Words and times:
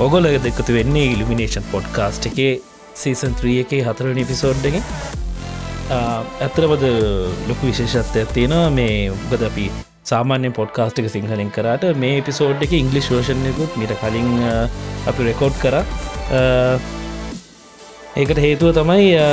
ඔගොල 0.00 0.24
දෙක්කතු 0.46 0.72
වෙන්නේ 0.76 1.12
elimination 1.14 1.64
podcast 1.72 2.26
එකේ 2.30 2.52
season 3.00 3.34
3 3.40 3.56
එකේ 3.64 3.82
හතරනි 3.86 4.24
පිසෝඩ් 4.30 4.64
එක. 4.70 4.76
ඇතරබද 6.46 6.84
ලොකු 7.48 7.62
විශේෂත්වයක් 7.70 8.32
තියෙනවා. 8.36 8.70
මේ 8.70 9.10
උගද 9.14 9.42
අපි 9.50 9.66
සාමාන්‍ය 10.10 10.50
පොඩ්කාස්ට් 10.60 11.02
එක 11.02 11.10
සිංහලින් 11.16 11.50
කරට 11.56 11.84
මේ 12.04 12.22
පිසෝඩ් 12.28 12.62
එක 12.66 12.72
ඉංගලි 12.80 13.02
ශෝෂණයකුත් 13.08 13.76
මිට 13.80 13.92
කලින් 14.00 14.30
අ, 14.44 14.54
අපි 15.10 15.28
රෙකෝඩ් 15.28 15.56
කර. 15.62 15.76
ඒකට 18.16 18.40
හේතුව 18.46 18.72
තමයි 18.80 19.12
අ, 19.20 19.28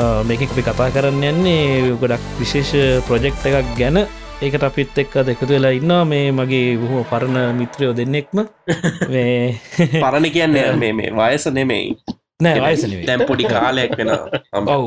අ, 0.00 0.04
මේක 0.28 0.44
අපි 0.48 0.62
කතා 0.68 0.90
කරන්න 0.94 1.24
යන්නේ 1.32 1.96
ගොඩක් 2.02 2.24
විශේෂ 2.42 2.74
ප්‍රොජෙක්් 3.08 3.40
එකක් 3.52 3.72
ගැන. 3.80 4.04
ඒකට 4.38 4.62
අපිත් 4.62 4.98
එක්ක 4.98 5.14
දෙකතු 5.26 5.48
වෙලා 5.48 5.72
ඉන්නවා. 5.74 6.04
මේ 6.04 6.32
මගේ 6.32 6.76
බොහෝ 6.78 7.04
පරණ 7.04 7.56
මිත්‍රයෝ 7.56 7.96
දෙන්නෙක්ම. 7.96 8.38
මේ 9.12 9.58
පරණ 10.00 10.30
කියන්න 10.30 10.58
මේ 10.82 10.92
මේ 10.92 11.10
වයස 11.12 11.46
නෙමෙයි. 11.52 11.96
නෑ 12.40 12.60
වයසන 12.64 12.94
දැම් 13.06 13.26
පොඩි 13.26 13.44
කාලයක් 13.46 13.96
වෙන 13.98 14.12
ඔව් 14.74 14.86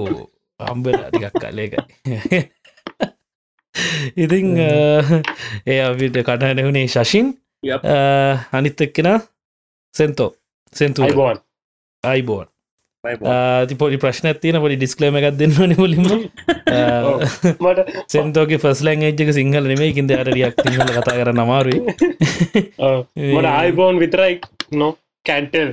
අම්බල 0.60 0.96
ටිකක් 1.00 1.36
කාලයක 1.42 1.76
ඉතිං 4.18 4.48
ඒ 4.62 5.80
අපිට 5.84 6.22
කටහනවුණේ 6.22 6.88
ශශින් 6.88 7.38
Yep. 7.64 7.84
අනිත් 8.52 8.82
එක්කෙන 8.82 9.08
සෙන්තෝ. 9.94 10.34
සෙන්තු 10.74 11.04
අයිබෝන්. 11.04 11.38
අයිබෝන් 12.04 12.48
ති 13.04 13.76
පොඩි 13.76 13.98
ප්‍රශ්න 13.98 14.28
තියන 14.38 14.58
පොඩි 14.64 14.76
ඩිස්කලම 14.78 15.16
එකක් 15.20 15.38
දෙන්න 15.38 15.54
නිමුලිම 15.66 16.04
මට 17.66 17.86
සෙන්තෝගේ 18.08 18.60
ෆස්ලන් 18.62 19.06
ඒජ්ක 19.08 19.32
සිංහල 19.34 19.70
නෙමේ 19.72 19.92
කින්ද 19.96 20.12
අරරියක් 20.14 20.60
සිංහල 20.62 20.90
කතා 20.90 21.16
කර 21.20 21.32
නමාරුයි 21.34 21.80
මට 23.36 23.48
අයිබෝන් 23.52 24.02
විතරයි 24.04 24.36
නො 24.74 24.90
කැන්ටල් 25.26 25.72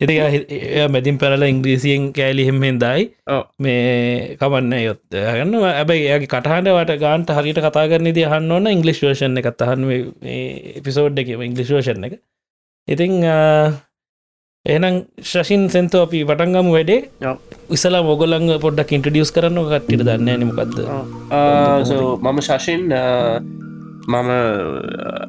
එය 0.00 0.88
මැතින් 0.88 1.16
පැරල 1.22 1.44
ඉංග්‍රීසියෙන් 1.46 2.04
කෑලි 2.12 2.44
හෙම්මෙන් 2.48 2.80
දයි. 2.80 3.06
ඔව්. 3.28 3.42
මේ 3.58 4.36
කමන්න 4.40 4.74
යොත් 4.80 5.00
ගන්න 5.12 5.56
ඇබයි 5.70 6.02
එයාගේ 6.02 6.28
කටහන්ඩවට 6.28 6.92
ගාන්ට 7.00 7.32
හරිට 7.38 7.60
කතා 7.60 7.86
කරන 7.92 8.10
ද 8.10 8.26
හන්න 8.26 8.52
ඕන්න 8.52 8.72
ඉංගලිස් 8.72 9.00
වේෂන් 9.04 9.40
එක 9.42 9.48
තහන් 9.54 9.88
එපිසෝඩ් 10.76 11.24
එක 11.24 11.32
ඉංගලිස් 11.38 11.72
වේෂන් 11.72 12.08
එක. 12.08 12.20
ඉතිං 12.88 13.24
එනම් 14.66 14.96
ශෂින් 15.20 15.62
සෙන්තෝ 15.68 16.00
අපි 16.06 16.18
පටන්ගම 16.22 16.68
වැඩේ. 16.70 16.98
ඔව්. 17.20 17.36
ඉසලා 17.68 18.00
මොගොලං 18.00 18.44
පොඩ්ඩක් 18.64 18.92
ඉන්ටඩියස් 18.96 19.30
කරන්න 19.34 19.58
කට්ටිට 19.64 20.02
දන්න 20.08 20.28
නමකක්ද 20.40 20.76
මම 22.22 22.38
ශෂෙන් 22.40 22.84
මම 24.08 24.28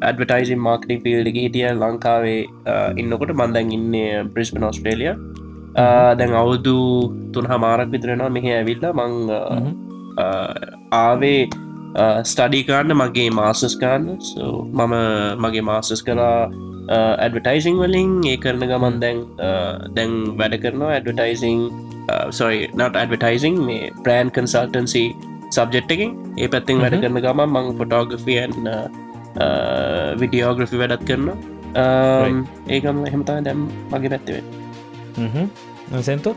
ඇඩවටයිසි 0.01 0.57
මාර්කටි 0.57 0.97
පිල්ඩි 1.05 1.33
හිටිය 1.37 1.65
ලංකාවේ 1.73 2.41
ඉන්නකොට 2.95 3.33
මන්දැන් 3.33 3.71
ඉන්න 3.77 3.95
බ්‍රිස්පන 4.35 4.67
ඔස්ට්‍රේලිය 4.69 5.15
දැන් 6.19 6.35
අවුදු 6.35 6.75
තුන් 7.33 7.47
හමාරක් 7.47 7.89
විතරෙනවා 7.89 8.29
මෙහ 8.29 8.45
ඇවිල්ල 8.51 8.85
මං 8.91 9.13
ආවේ 10.99 11.41
ස්ටඩිකාන්න 12.25 12.93
මගේ 12.95 13.29
මාසස් 13.31 13.75
කාන්න 13.77 14.05
මම 14.77 14.95
මගේ 15.39 15.65
මාසස් 15.71 16.05
කරා 16.05 16.37
ඇඩවටයිසිං 16.89 17.77
වලින් 17.77 18.11
ඒ 18.25 18.37
කරන 18.37 18.63
ගමන් 18.71 18.95
දැන් 19.01 19.19
දැන් 19.95 20.13
වැඩ 20.37 20.55
කරනවා 20.63 20.91
ඇඩවටයිසිං 20.95 21.59
සොයි 22.31 22.67
නට 22.75 22.95
ඇඩවටයිසිං 22.95 23.55
මේ 23.67 23.91
ප්‍රෑන් 24.03 24.31
කන්සල්ටන්සි 24.31 25.03
සබ්ජෙට් 25.51 25.91
එකින්. 25.91 26.11
ඒ 26.37 26.47
පැත්තිෙන් 26.47 26.81
වැඩ 26.83 26.99
කරන 27.01 27.21
ගම 27.25 27.41
මං 27.47 27.67
ෆොටෝග්‍රෆියන් 27.79 28.53
විඩියෝග්‍රෆි 30.21 30.77
වැඩත් 30.77 31.05
කරන 31.07 31.29
ඒකම 32.69 33.05
එහෙමතා 33.05 33.39
දැම් 33.41 33.61
මගේ 33.91 34.09
පැත්තිවේ 34.09 34.43
සෙන්තෝ 36.01 36.35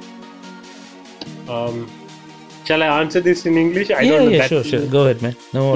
චල 2.66 2.82
ආන්ස 2.84 3.14
දිස් 3.24 3.46
in 3.46 3.56
English? 3.58 3.90
I 3.92 4.08
don't 4.08 4.30
know 4.30 4.60
that- 4.62 4.90
ගෝහෙත්ම 4.90 5.26
නෝ 5.54 5.68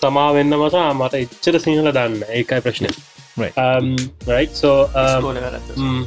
සමා 0.00 0.28
වෙන්න 0.34 0.54
මසා 0.62 0.88
මට 0.94 1.14
එච්චර 1.16 1.58
සිංහල 1.60 1.88
දන්න 1.92 2.22
ඒකයි 2.30 2.60
ප්‍රශ්නය 2.60 2.90
Right. 3.38 3.56
um, 3.56 3.96
right 4.26 4.50
so 4.50 4.90
um, 4.94 5.22
Mm. 5.78 6.06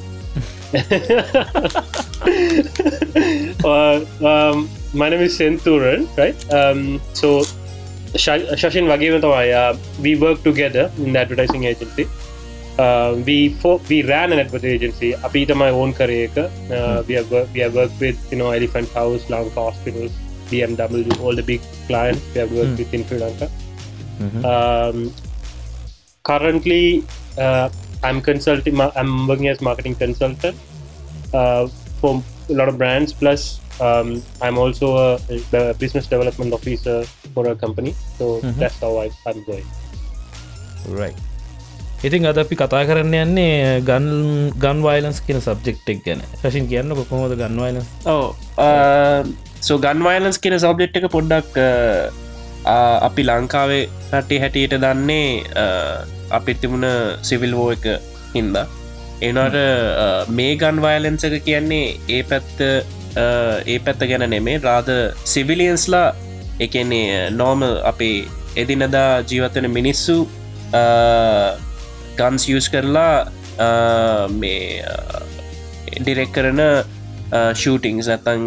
uh, 3.66 4.06
um, 4.26 4.70
my 4.94 5.10
name 5.10 5.22
is 5.22 5.38
Senturan, 5.38 6.08
right? 6.18 6.36
Um, 6.54 7.02
so, 7.14 7.44
Sh- 8.16 8.48
Shashin 8.60 8.88
Vagivatawaya, 8.88 9.78
we 10.02 10.16
work 10.16 10.44
together 10.44 10.92
in 10.98 11.14
the 11.14 11.20
advertising 11.20 11.64
agency. 11.66 12.08
Uh, 12.80 13.16
we 13.26 13.50
fo- 13.50 13.82
we 13.90 14.02
ran 14.04 14.32
an 14.32 14.40
advertising 14.40 14.76
agency. 14.76 15.14
Apita 15.14 15.56
my 15.56 15.70
own 15.70 15.94
career. 15.94 16.30
Uh, 16.38 17.04
we 17.08 17.14
have 17.16 17.30
wor- 17.32 17.48
we 17.54 17.60
have 17.60 17.74
worked 17.76 18.00
with 18.00 18.18
you 18.32 18.38
know 18.38 18.52
Elephant 18.52 18.90
House, 18.94 19.30
Lanka 19.30 19.54
Hospitals, 19.62 20.12
BMW, 20.50 21.20
all 21.22 21.36
the 21.36 21.44
big 21.44 21.62
clients 21.88 22.22
we 22.34 22.40
have 22.40 22.52
worked 22.52 22.70
Hmm. 22.72 22.78
with 22.78 22.94
in 22.94 23.06
Sri 23.08 23.20
Lanka. 23.20 23.50
Um, 24.48 25.12
currently, 26.24 27.04
uh, 27.04 27.06
I'm 28.02 28.22
consulting. 28.22 28.80
I'm 28.82 29.28
working 29.28 29.48
as 29.48 29.62
marketing 29.62 29.96
consultant 29.96 30.56
uh, 31.34 31.68
for 32.00 32.24
a 32.50 32.54
lot 32.54 32.68
of 32.68 32.78
brands. 32.78 33.14
Plus, 33.14 33.60
um, 33.80 34.24
I'm 34.42 34.58
also 34.58 34.98
a, 34.98 35.10
a 35.54 35.74
business 35.76 36.08
development 36.08 36.54
officer 36.54 37.04
for 37.34 37.48
a 37.48 37.56
company. 37.56 37.94
So 38.18 38.42
Mhm. 38.42 38.58
that's 38.58 38.80
how 38.80 38.98
I, 38.98 39.10
I'm 39.26 39.44
going. 39.44 39.68
රයි 40.92 41.14
ඉතින් 42.02 42.26
අද 42.26 42.38
අපි 42.42 42.56
කතා 42.58 42.78
කරන්න 42.90 43.14
යන්නේ 43.16 43.44
ගන් 43.86 44.06
ගන් 44.58 44.78
violence 44.82 45.18
කියන 45.22 45.38
සබ්ජෙක්්ක් 45.38 45.90
ගැන 46.06 46.22
රශන් 46.42 46.66
කියන්න 46.66 46.90
කොහොමද 46.98 47.36
ගන් 47.38 47.54
වයිලන්ස් 47.62 47.86
ඕ 48.10 48.34
සෝ 49.62 49.78
ගන්වයිලන්ස් 49.78 50.42
කියෙන 50.42 50.58
සබ්ජෙට් 50.58 50.98
එක 50.98 51.06
පොඩ්ඩක් 51.14 51.54
ආ, 51.62 52.10
අපි 52.66 53.24
ලංකාවේ 53.24 53.84
රටේ 54.14 54.40
හැටියට 54.40 54.76
දන්නේ 54.84 55.44
අ, 55.56 55.66
අපිත් 56.38 56.62
තිබුණ 56.62 56.86
සිවිල් 57.22 57.56
වෝ 57.56 57.72
එක 57.72 57.86
හින්ද. 58.34 58.58
එනට 59.22 59.56
මේ 60.38 60.56
ගන් 60.58 60.78
වයලන්ස 60.82 61.24
එක 61.28 61.44
කියන්නේ 61.46 61.98
ඒ 62.10 62.24
පැත්ත 62.24 62.62
අ, 62.62 63.26
ඒ 63.66 63.80
පැත්ත 63.80 64.00
ගැන 64.10 64.30
නෙමේ 64.30 64.60
රාද 64.64 64.90
සිවිලියන්ස්ලා 65.34 66.14
එකන්නේ 66.60 67.30
නෝම 67.32 67.64
අපේ 67.84 68.28
එදිනදා 68.56 69.22
ජීවතන 69.30 69.68
මිනිස්සු 69.78 70.16
ගන්ස් 72.20 72.48
යස් 72.50 72.70
කරලා 72.74 73.26
අ, 73.58 73.70
මේ 74.30 74.84
ඩිරෙක් 76.02 76.32
කරන 76.36 76.62
ෂටිංස් 77.32 78.08
ඇතන් 78.10 78.44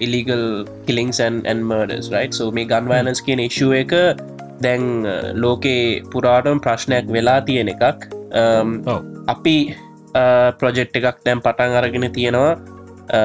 ඉලිගල් 0.00 0.44
කිලිංස් 0.86 1.20
ඇන් 1.20 1.42
මර්ඩස් 1.70 2.10
රයි් 2.14 2.32
සෝ 2.32 2.50
මේ 2.50 2.64
ගන් 2.64 2.88
වයලන්ස් 2.88 3.20
කියන 3.22 3.42
ශුව 3.50 3.72
එක 3.74 3.92
දැන් 4.60 4.84
ලෝකේ 5.34 6.02
පුරාටම් 6.12 6.60
ප්‍රශ්නයක් 6.60 7.06
වෙලා 7.12 7.40
තියෙන 7.40 7.68
එකක්. 7.68 8.08
Um, 8.32 8.82
ඔව 8.86 9.00
අපි 9.28 9.56
ප්‍රොජෙක්් 10.58 10.96
එකක් 10.96 11.18
දැම් 11.24 11.40
පටන් 11.40 11.76
අරගෙන 11.80 12.08
තියෙනවා. 12.12 12.56
අ, 13.10 13.20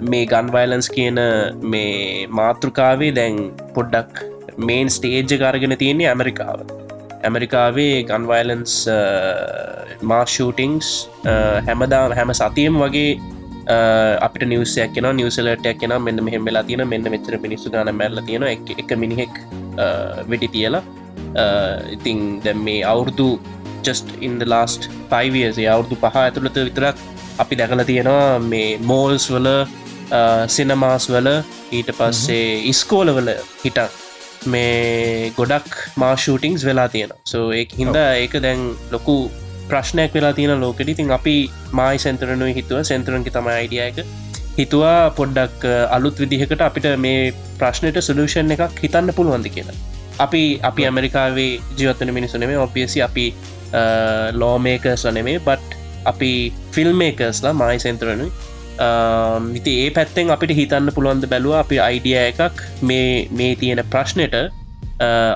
මේ 0.00 0.26
ගන් 0.26 0.48
වයිලන්ස් 0.56 0.88
කියන 0.88 1.18
මේ 1.62 2.26
මාතෘකාවේ 2.30 3.12
දැන් 3.12 3.50
පොඩ්ඩක් 3.74 4.24
මේන් 4.58 4.88
ස්ටේජ්ජ 4.90 5.38
කාරගෙන 5.38 5.76
තියෙන්නේ 5.76 6.08
ඇමරිකාව. 6.08 6.60
ඇමරිකාවේ 7.24 8.02
ගන්වයිලන්ස් 8.02 8.74
මා 10.02 10.24
ෂූටිංස් 10.24 11.08
හැමදා 11.66 12.04
හැම 12.14 12.30
සතියම් 12.32 12.78
වගේ 12.78 13.18
අපිට 14.26 14.48
නිවසයක් 14.52 14.92
කියෙන 14.94 15.16
නිවසලටයක් 15.20 15.78
කියෙන 15.80 15.94
මෙන්න 16.06 16.24
මෙහෙම 16.28 16.44
වෙලා 16.48 16.64
තියෙන 16.68 16.84
මෙන්න 16.94 17.10
මෙචර 17.14 17.36
මිනිස්සු 17.46 17.74
ගන 17.74 17.92
මැල්ල 18.00 18.22
තියෙන 18.28 18.48
එක 18.52 18.90
මිනිහෙක් 19.04 19.34
වෙඩි 20.30 20.48
තියලා. 20.56 20.82
ඉතිං 21.96 22.40
දැම් 22.44 22.64
මේ 22.68 22.82
අවුරුදු 22.92 23.28
last 24.54 24.90
5 25.10 25.40
years 25.40 25.58
ඒ 25.58 25.68
අවුරුදු 25.74 25.96
පහ 26.04 26.16
ඇතුළත 26.24 26.58
විතරක් 26.68 26.96
අපි 27.42 27.54
දැකල 27.60 27.82
තියෙනවා 27.90 28.38
මේ 28.52 28.68
මෝල්ස් 28.90 29.26
වල 29.34 29.48
සිනමාස් 30.56 31.06
වල 31.14 31.28
ඊට 31.78 31.90
පස්සේ 31.98 32.46
ඉස්කෝලවල 32.72 33.30
හිට 33.64 33.78
මේ 34.52 35.32
ගොඩක් 35.38 35.72
මා 36.02 36.14
ෂූටිංස් 36.16 36.64
වෙලා 36.68 36.88
තියෙන 36.94 37.12
සෝ 37.32 37.46
ඒ 37.58 37.66
හින්ද 37.80 37.96
ඒක 37.96 38.34
දැන් 38.46 38.62
ලොකු 38.94 39.16
ප්‍රශ්නයක් 39.72 40.16
වෙලා 40.16 40.32
තියෙන 40.38 40.60
ලෝකෙට. 40.64 40.88
ඉතින් 40.94 41.12
අපි 41.18 41.36
මයි 41.80 41.96
සැන්තරනුව 42.04 42.50
හිතුව. 42.58 42.80
සැන්තරන්කි 42.90 43.34
තම 43.36 43.48
අයිඩියයක 43.58 43.98
හිතුවා 44.58 45.10
පොඩ්ඩක් 45.18 45.64
අලුත් 45.96 46.16
විදිහකට 46.22 46.62
අපිට 46.68 46.86
මේ 47.04 47.20
ප්‍රශ්නයට 47.60 47.98
සලූෂන් 48.08 48.54
එකක් 48.56 48.82
හිතන්න 48.84 49.14
පුළුවන්ද 49.18 49.48
කියලා. 49.56 49.76
අපි 50.24 50.42
අපි 50.68 50.86
ඇමරිකාවේ 50.88 51.50
ජීවත්තන 51.78 52.10
මිනිසුනේ 52.18 52.58
ඔපියසි 52.66 53.02
අපි 53.08 53.26
ලෝමේකස් 54.42 55.04
වනෙමේ 55.08 55.38
බට් 55.48 55.76
අපි 56.12 56.30
ෆිල්ම්මේකස්ලා 56.74 57.52
මයි 57.60 57.78
සෙන්තරනුයි. 57.86 58.30
ඉති 59.58 59.72
ඒ 59.84 59.90
පැත්තෙන් 59.98 60.30
අපිට 60.36 60.54
හිතන්න 60.60 60.90
පුළුවන්ද 60.96 61.26
බැලුව. 61.32 61.54
අපි 61.62 61.76
අයිඩිය 61.86 62.18
එකක් 62.24 62.64
මේ 62.90 63.28
මේ 63.38 63.52
තියෙන 63.62 63.82
ප්‍රශ්නයට 63.92 64.36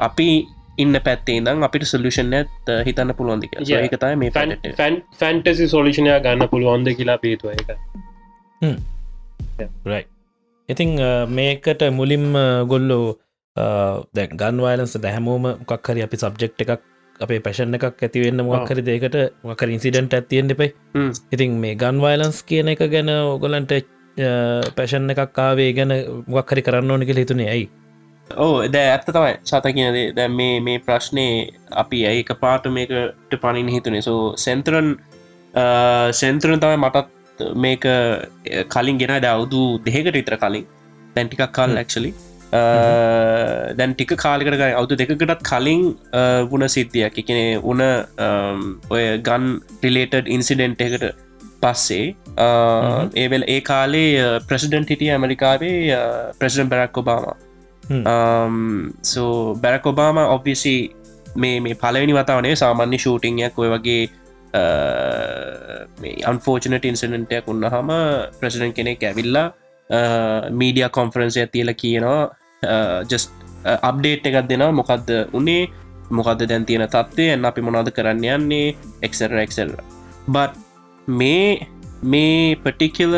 අපි 0.08 0.28
ඉන්න 0.78 0.96
පැත්තේ 1.04 1.40
දම් 1.40 1.62
අපිට 1.62 1.84
සොල්ලුෂන් 1.84 2.32
ඇත් 2.32 2.70
හිතන්න 2.86 3.14
පුළුවන්දි 3.14 3.50
ඒකතයි 3.78 4.14
මේ 4.16 4.30
ෆැන්ටසි 5.20 5.68
සොලිෂනය 5.68 6.10
ගන්න 6.20 6.48
පුළුවන්ද 6.48 6.94
කියලා 6.98 7.18
පේතුව 7.18 7.52
එක 7.52 7.70
රයි 9.84 10.04
ඉතිං 10.68 10.94
මේකට 11.30 11.84
මුලින්ම 11.92 12.32
ගොල්ලෝ 12.68 13.04
දැ 14.14 14.26
ගන්වාලන්ස 14.34 14.96
දැහැමෝම 14.98 15.46
මොක්හරි 15.62 16.02
අපි 16.02 16.16
සබ්ජෙක්් 16.16 16.64
එකක් 16.64 16.80
අපේ 17.20 17.40
පැෂන් 17.40 17.74
එකක් 17.74 18.00
ඇතිවෙන්න 18.00 18.44
මොක්හරි 18.44 18.82
දෙකට 18.82 19.18
මොකර 19.44 19.68
ඉන්සිඩන්ට 19.68 20.14
ඇතියෙන් 20.14 20.54
එපයි 20.54 20.70
ඉතින් 21.30 21.58
මේ 21.60 21.74
ගන්වයිලන්ස් 21.76 22.38
කියන 22.44 22.72
එක 22.74 22.86
ගැන 22.88 23.10
ඔගොලන්ට 23.10 23.74
පැෂන් 24.76 25.10
එකක් 25.10 25.38
ආවේ 25.38 25.72
ගැන 25.72 25.92
මොක්හරි 26.28 26.62
කරන්න 26.62 26.90
ඕනක 26.90 27.12
හිතුනේ. 27.12 27.48
ඇයි 27.48 27.70
ඕ 28.30 28.66
ද 28.74 28.76
ඇත්ත 28.80 29.08
තමයි. 29.16 29.34
සත 29.50 29.66
කියනදේ 29.76 30.12
දැ 30.18 30.28
මේ 30.40 30.60
මේ 30.66 30.78
ප්‍රශ්නය 30.86 31.26
අපි 31.82 32.04
ඇයික 32.10 32.32
පාට 32.42 32.66
මේකට 32.76 33.38
පනින් 33.42 33.68
හිතුනේ. 33.76 34.02
සෝ 34.08 34.20
සෙන්තරන් 34.46 34.88
සෙන්තරන 36.20 36.60
තමයි 36.64 36.78
මටත් 36.84 37.08
මේක 37.64 37.84
කලින් 38.74 38.98
ගෙන. 39.02 39.16
දවුදු 39.26 39.62
දෙහකට 39.86 40.20
ඉතර 40.22 40.36
කලින්. 40.44 40.66
දැන්ටිකක් 41.16 41.50
කාල් 41.58 41.74
ලක්ෂලි 41.78 42.12
දැන් 43.78 43.92
ටික 43.94 44.12
කාලිකට 44.22 44.62
අවුතු 44.78 44.96
දෙකකටත් 45.00 45.42
කලින් 45.50 45.82
වුණ 46.50 46.68
සිද්ධියක්. 46.74 47.14
එකනේ 47.22 47.60
උන 47.70 47.80
ඔය 48.94 49.04
ගන් 49.28 49.44
රිලේටඩ් 49.84 50.26
ඉන්සිඩෙන්ට් 50.36 50.82
එකට 50.86 51.04
පස්සේ 51.62 52.06
ඒවල් 53.22 53.44
ඒ 53.54 53.60
කාලේ 53.70 54.10
ප්‍රසිඩන්ට 54.48 54.92
හිටිය 54.92 55.10
ඇමරිකාවේ 55.14 55.98
president 56.40 56.70
Barack 56.72 57.00
Obama 57.02 57.24
so 59.02 59.54
Barack 59.56 59.86
Obama 59.86 60.18
ඔබ්විසි 60.18 60.74
මේ 61.36 61.60
මේ 61.60 61.74
පලවෙනි 61.76 62.14
වතාවනේ 62.14 62.56
සාමාන්‍ය 62.56 62.98
ෂූටිංයක් 62.98 63.58
ඔය 63.58 63.70
වගේ 63.70 64.02
අන්ෆෝර්චනට 66.24 66.84
ඉන්සිඩන්ටයක් 66.84 67.48
උන්නහම 67.48 67.90
ප්‍රසිඩන් 68.38 68.72
කෙනෙක් 68.72 69.02
ඇවිල්ලා 69.02 69.48
මීඩිය 70.52 70.88
කොන්ෆරන්සය 70.90 71.46
තියල 71.46 71.74
කියනවා 71.74 72.20
uh, 72.62 73.00
ජස් 73.04 73.30
අප්ඩේට් 73.64 74.26
uh, 74.26 74.30
එකක් 74.30 74.48
දෙෙන 74.48 74.64
මොකක්ද 74.72 75.08
උනේ 75.32 75.68
මොකක්ද 76.10 76.44
දැන් 76.44 76.66
තියෙන 76.66 76.86
තත්වය 76.86 77.28
එන්න 77.34 77.44
අපි 77.44 77.60
මොනාද 77.60 77.90
කරන්න 77.90 78.24
යන්නේ 78.26 78.74
එක්සර 79.02 79.32
එක්සර 79.38 79.72
බත් 80.28 80.52
මේ 81.08 81.66
මේ 82.04 82.56
පටිකල 82.56 83.14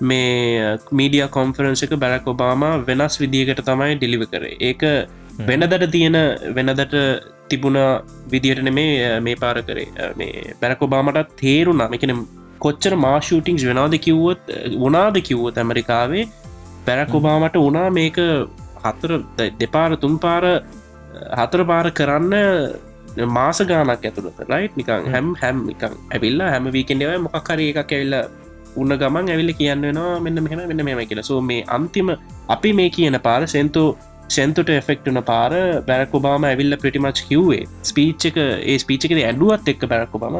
මේ 0.00 0.78
මීඩිය 0.98 1.26
කොන්ෆරන්ස 1.36 1.82
එක 1.86 1.94
බැරක් 2.04 2.26
ඔබාම 2.32 2.62
වෙනස් 2.88 3.16
විදිකට 3.22 3.62
තමයි 3.68 3.96
ඩිලිව 3.96 4.24
කරේ. 4.32 4.56
ඒක 4.68 4.82
වෙනදට 5.48 5.86
තියෙන 5.94 6.18
වෙනදට 6.56 6.96
තිබුණ 7.50 7.78
විදිහට 8.32 8.70
මේ 8.78 9.20
මේ 9.20 9.36
පාර 9.36 9.56
කරේ. 9.68 9.88
මේ 10.20 10.54
බැරකොබාමටත් 10.60 11.36
තේරුණා. 11.40 11.90
එකන 11.96 12.14
කොච්චර 12.64 12.94
මාශූටිංස් 13.06 13.64
වෙනවාද 13.70 13.96
කිව්වොත් 14.06 14.42
වනාද 14.84 15.16
කිව්වොත් 15.28 15.58
ඇමරිකාවේ 15.62 16.28
පැරකොබාමට 16.86 17.56
වනා 17.66 17.88
මේක 17.98 18.18
හතර 18.84 19.12
දෙපාර 19.60 19.90
තුන් 20.02 20.18
පාර 20.24 20.44
හතර 21.40 21.62
පාර 21.70 21.86
කරන්න 21.98 22.34
මාස 23.36 23.58
ගානක් 23.70 24.04
ඇතුළත 24.08 24.40
ලයිට් 24.52 24.76
නිකං 24.80 25.08
හැම්. 25.12 25.34
හැම් 25.42 25.56
නිකං 25.70 25.96
ඇවිල්ලා 26.14 26.50
හැම 26.54 26.70
වීකෙන්ඩව 26.76 27.16
මොකක්කර 27.26 27.58
එකක් 27.70 27.92
ඇවිල්ල 27.96 28.16
උන්න 28.76 28.96
ගමන් 29.02 29.32
ඇවිල්ල 29.34 29.52
කියන්නවා 29.60 30.20
මෙන්න 30.26 30.44
මෙහම 30.46 30.62
මෙන්න 30.70 30.84
මෙම 30.84 31.02
කියලා. 31.10 31.28
සෝ 31.30 31.40
මේ 31.40 31.66
අන්තිම 31.68 32.16
අපි 32.48 32.72
මේ 32.72 32.90
කියන 32.90 33.18
පාර 33.28 33.40
සෙන්තෝ 33.46 33.88
සෙන්තුට 34.28 34.70
එෆෙක්ටන 34.70 35.20
පාර 35.30 35.52
බැරක්කොබාම 35.88 36.48
ඇවිල්ල 36.50 36.80
ප්‍රටිමච් 36.82 37.22
කිව්වේ. 37.28 37.62
ස්පීච්චක 37.82 38.40
ඒ 38.40 38.78
ස්පීචකද 38.78 39.20
ඇඩුවත් 39.20 39.70
එක්ක 39.74 39.84
බැරක්කොබාම 39.92 40.36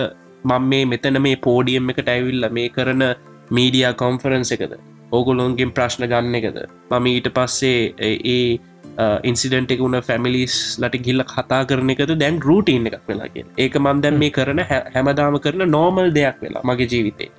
මං 0.44 0.62
මේ 0.62 0.84
මෙතන 0.84 1.20
මේ 1.20 1.36
පෝඩියම් 1.36 1.90
එකට 1.92 2.08
ඇවිල්ල 2.08 2.48
මේ 2.50 2.68
කරන 2.68 3.04
මීඩිය 3.50 3.90
කොන්ෆරන්ස 3.94 4.50
එකද 4.56 4.72
ඕගොලොන්ගෙන් 5.12 5.70
ප්‍රශ්න 5.70 6.06
ගන්න 6.12 6.38
එකද 6.40 6.58
මම 6.90 7.06
ඊට 7.06 7.28
පස්සේ 7.36 7.78
ඒ 8.10 8.58
ඉන්සිඩන්ට 9.30 9.72
එක 9.74 9.80
වුණ 9.84 9.98
ෆැමිලිස් 10.02 10.54
ලට 10.82 11.00
ගිල්ල 11.06 11.24
කතා 11.32 11.62
කරන 11.70 11.90
එකද 11.94 12.12
දැන් 12.22 12.40
රූටීන් 12.48 12.86
එකක් 12.90 13.04
වෙලාගේ 13.10 13.44
ඒක 13.64 13.76
මන් 13.80 14.00
දැන් 14.04 14.16
මේ 14.22 14.30
කරන 14.30 14.62
හැමදාම 14.68 15.38
කරන 15.44 15.66
නෝමල් 15.70 16.14
දෙයක් 16.14 16.40
වෙලා 16.42 16.62
මගේ 16.64 16.88
ජීවිතේ. 16.92 17.30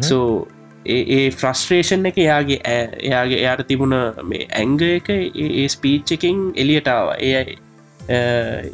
සෝ 0.00 0.48
ඒ 0.86 1.30
ෆ්‍රස්ට්‍රේෂන් 1.30 2.10
එක 2.10 2.18
එයාගේ 2.18 2.60
එයාගේ 2.66 3.40
එයාට 3.40 3.64
තිබුණ 3.70 3.96
මේ 4.24 4.46
ඇංග 4.60 4.76
එක 4.90 5.10
ඒ 5.10 5.66
ස්පීච් 5.68 6.12
එකින් 6.16 6.44
එලියටාව 6.56 7.14
ඒ 7.20 7.42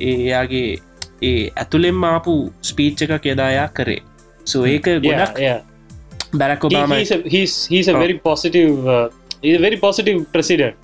එයාගේ 0.09 0.69
ඒ 1.23 1.51
ඇතුළෙම් 1.57 2.05
ආපු 2.05 2.37
ස්පීච් 2.63 3.07
එකක් 3.07 3.31
යදායා 3.35 3.69
කරේ. 3.79 4.03
සෝ 4.45 4.65
ඒක 4.65 4.91
ගොඩක් 5.07 5.39
Barack 6.35 6.65
Obama 6.65 6.97
very 7.99 8.19
positive 8.19 8.75
uh, 8.87 9.07
very 9.43 9.79
positive 9.79 10.27
president 10.33 10.75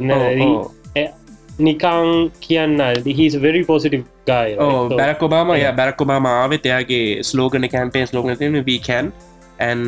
නිකං 1.59 2.31
කියන්න 2.41 2.81
he's 3.05 3.37
very 3.37 3.65
positive 3.65 4.05
guy 4.27 4.55
Barack 5.01 5.23
Obama 5.23 5.53
ය 5.57 5.67
බැරක් 5.81 6.01
ඔබාම 6.07 6.27
ආවෙත් 6.27 6.67
එයාගේ 6.71 7.23
ස්ලෝගන 7.31 7.69
කැම්පේන් 7.75 8.09
ලෝගන 8.13 8.65
වීකැන් 8.71 9.13
ඇන් 9.59 9.81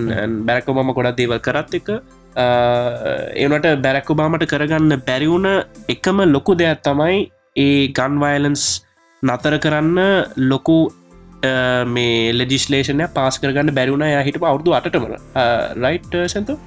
බැරක්කොබම 0.49 0.93
ගොඩක් 0.97 1.17
දේවල් 1.21 1.41
කරත් 1.47 1.75
එක. 1.81 1.89
ඒනට 3.45 3.67
බැරක්කුබාමට 3.87 4.45
කරගන්න 4.53 5.01
බැරිවුණ 5.07 5.49
එකම 5.95 6.21
ලොකු 6.35 6.55
දෙයක් 6.61 6.83
තමයි 6.89 7.31
ඒ 7.65 7.89
ගන්වයිලන්ස් 7.99 8.65
නතර 9.23 9.57
කරන්න 9.65 9.99
ලොකු 10.37 10.79
මේ 11.95 12.33
ලෙජිස්ලේෂනය 12.41 13.07
පාස් 13.15 13.39
කරගන්න 13.39 13.75
බැරිවුණ 13.79 14.07
ය 14.11 14.13
හිට 14.29 14.39
අවුදු 14.43 14.77
අටටම. 14.79 15.07
රයිට් 15.85 16.13
සැතු 16.35 16.59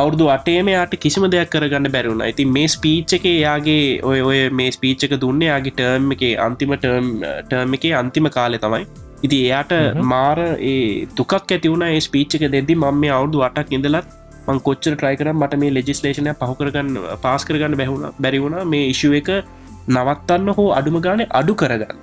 අවුදු 0.00 0.26
අටේම 0.36 0.68
යාට 0.74 0.94
කිසිම 1.04 1.24
දෙයක් 1.34 1.50
කරගන්න 1.54 1.88
බැරුණ 1.96 2.24
ඇති 2.26 2.46
මේ 2.56 2.72
ස්පීච් 2.74 3.14
එක 3.18 3.26
යාගේ 3.30 3.84
ඔය 4.10 4.18
ඔය 4.30 4.40
මේ 4.60 4.74
ස්පීච්චක 4.76 5.14
දුන්නේ 5.24 5.50
යාගේ 5.52 5.74
ටර්ම් 5.78 6.08
එක 6.16 6.24
අන්තිම 6.46 6.74
ටර්ම් 6.76 7.08
ටර්ම් 7.50 7.78
එක 7.78 7.86
අන්තිම 8.02 8.28
කාලෙ 8.38 8.58
තමයි. 8.64 8.84
ඉති 9.26 9.38
එයාට 9.46 9.72
මාර 10.12 10.38
ඒ 10.72 11.06
තුකක් 11.20 11.34
ඇතිවුණ 11.38 11.86
ඒ 11.88 12.00
ස්පීච්චක 12.08 12.44
දෙදදි 12.56 12.76
මම 12.80 13.00
මේ 13.04 13.12
අවුදු 13.18 13.44
අටක් 13.48 13.70
ඉඳලත් 13.78 14.08
මං 14.48 14.62
කොච්චර 14.68 14.94
ට්‍රයිකර 14.96 15.28
මට 15.34 15.60
මේ 15.62 15.74
ලෙජිස්ලේෂනය 15.78 16.32
පහුකරගන්න 16.40 16.96
පාස් 17.26 17.46
කරගන්න 17.50 17.78
බැහුණ 17.82 18.18
බැරිවුණ 18.24 18.58
මේ 18.74 18.90
ඉශුව 18.94 19.14
එක 19.20 19.30
නවත්තන්න 19.96 20.56
හෝ 20.58 20.68
අඩුම 20.80 20.98
ගානේ 21.06 21.30
අඩු 21.40 21.54
කරගන්න. 21.62 22.02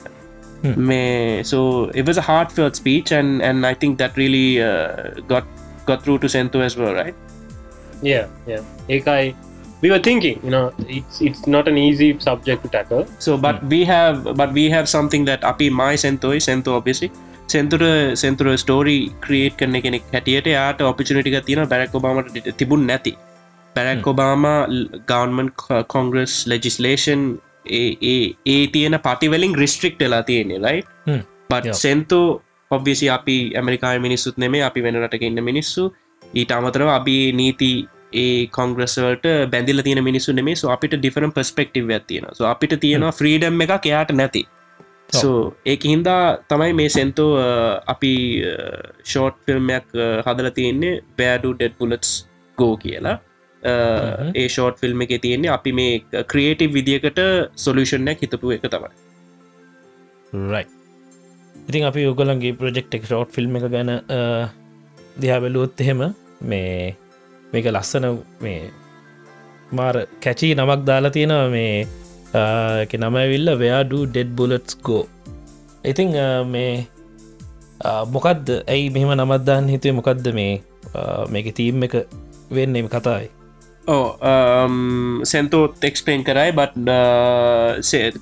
මේ 0.90 1.44
so 1.52 1.60
it 2.00 2.06
was 2.10 2.18
a 2.24 2.26
heartfelt 2.30 2.76
speech 2.82 3.12
and 3.20 3.42
and 3.50 3.68
I 3.72 3.74
think 3.82 3.94
that 4.02 4.18
really 4.24 4.48
uh, 4.70 4.94
got 5.34 5.46
got 5.92 6.02
through 6.06 6.18
to 6.24 6.30
Sento 6.36 6.60
as 6.68 6.76
well 6.82 6.94
right? 7.02 7.16
Yeah 8.12 8.26
yeah. 8.52 8.64
ඒකයි 8.96 9.24
we 9.84 9.90
were 9.94 10.04
thinking 10.10 10.38
you 10.46 10.54
know 10.56 10.66
it's 10.98 11.18
it's 11.28 11.44
not 11.56 11.68
an 11.72 11.78
easy 11.88 12.10
subject 12.28 12.62
to 12.66 12.72
tackle. 12.78 13.04
So 13.26 13.32
but 13.48 13.58
mm. 13.58 13.74
we 13.74 13.82
have 13.94 14.18
but 14.42 14.52
we 14.60 14.66
have 14.76 14.88
something 14.98 15.26
that 15.32 15.44
api 15.54 15.70
my 15.82 15.94
sento 16.06 16.32
sento 16.50 16.74
obviously. 16.80 17.12
සෙන්තුර 17.54 17.82
සෙන්තුර 18.22 18.48
story 18.64 18.98
create 19.26 19.56
කරන 19.60 19.78
කෙනෙක් 19.86 20.04
හැටියට 20.16 20.48
යාට 20.56 20.82
ඔපිචනටික 20.92 21.38
තියෙන 21.48 21.70
Barack 21.74 21.96
ඔබාමට 22.00 22.36
තිබුණ 22.60 22.86
නැති. 22.92 23.14
පැරැක් 23.76 24.08
Obama 24.12 24.44
ගවන්මන් 25.12 25.50
Congress 25.94 26.34
ලෙජිස්ලේෂන් 26.52 27.24
ඒ 27.80 28.60
තියෙන 28.76 29.00
පටිවලින් 29.08 29.56
රිස්ට්‍රික්ට 29.64 30.02
වෙලා 30.06 30.24
තියෙන්නේ 30.30 30.60
ලයි 30.66 30.78
බට 31.52 31.76
සෙන්තෝ 31.84 32.26
ඔබ්විසි 32.72 33.08
අපි 33.18 33.38
ඇමරිකා 33.60 33.94
මිනිස්සුත් 34.08 34.36
නෙමේ 34.44 34.64
අපි 34.70 34.84
වෙනටක 34.86 35.24
ඉන්න 35.30 35.42
මිනිස්සු. 35.50 35.84
ඊට 36.40 36.52
අමතරව 36.58 36.90
අපි 37.00 37.18
නීති 37.40 37.72
ඒ 38.14 38.48
කොංග්‍රස්වලට 38.58 39.26
බැඳිල 39.54 39.82
තියෙන 39.88 40.04
මිනිස්සු 40.10 40.34
නෙමේ 40.40 40.56
සු 40.62 40.72
අපිට 40.76 40.96
ඩිෆරම් 41.00 41.32
පස්පෙක්ටිව් 41.38 41.92
ඇතියෙන 41.98 42.30
so 42.40 42.46
අපිට 42.54 42.74
තියෙන 42.86 43.06
ෆ්‍රීඩම් 43.20 43.62
එක 43.66 43.74
එයාට 43.92 44.14
නැති. 44.20 44.44
සෝ 45.22 45.40
ඒක 45.66 45.84
හින්දා 45.92 46.22
තමයි 46.52 46.74
මේ 46.80 46.90
සෙන්තෝ 46.98 47.32
අපි 47.94 48.14
ෂෝට් 49.04 49.38
ෆිල්ම්යක් 49.46 49.88
හදල 50.28 50.50
තියෙන්නේ 50.60 50.96
බෑඩු 51.20 51.54
ඩෙඩ් 51.56 51.76
පුලටස් 51.82 52.12
ගෝ 52.58 52.74
කියලා. 52.84 53.18
ඒ 53.64 54.48
ෂෝට් 54.48 54.82
ෆිල්ම් 54.82 55.06
එක 55.06 55.16
තියෙන්නේ 55.26 55.56
අපි 55.58 55.72
මේ 55.80 56.24
ක්‍රියේටව 56.34 56.76
විදිකට 56.80 57.22
සොලූෂණයක් 57.66 58.26
හිතපු 58.26 58.58
එක 58.58 58.68
තමයි. 58.76 58.92
රයි 60.52 60.79
ඉතින් 61.70 61.86
අපි 61.86 62.02
ඔගලන්ගේ 62.10 62.58
ප්‍රජෙක්් 62.58 62.88
එක 62.98 63.04
ෂෝට් 63.06 63.30
ෆිල්ම් 63.36 63.58
එක 63.58 63.66
ගැන 63.70 63.90
දිහා 65.22 65.40
බැලුවොත් 65.44 65.82
එහෙම 65.84 66.00
මේ 66.42 66.96
මේක 67.52 67.66
ලස්සන 67.70 68.06
මේ 68.42 68.62
මාර 69.72 69.96
කැචී 70.24 70.56
නමක් 70.58 70.82
දාලා 70.88 71.14
තියෙනවා 71.18 71.50
මේ 71.54 71.74
එක 72.86 72.96
නමවිල්ල 72.98 73.52
වයාඩ 73.62 73.94
ඩෙඩ් 74.06 74.32
බුලට්ස් 74.40 74.80
ගෝ 74.82 75.04
ඉතිං 75.92 76.18
මේ 76.54 76.74
මොකක්ද 78.16 78.50
ඇයි 78.66 78.90
මෙහම 78.96 79.14
නමත්දාන්න 79.18 79.70
හිතුවේ? 79.74 79.98
මොකක්ද 80.00 80.32
මේ 80.40 80.54
මේක 81.30 81.52
තීම් 81.54 81.86
එක 81.86 81.96
වෙන්නේ 82.52 82.90
කතායි 82.96 83.30
ඕ 83.94 84.08
සැන්තෝත් 85.34 85.88
එක්ස්පලේන් 85.92 86.26
කරයි 86.26 86.58
බට් 86.58 86.76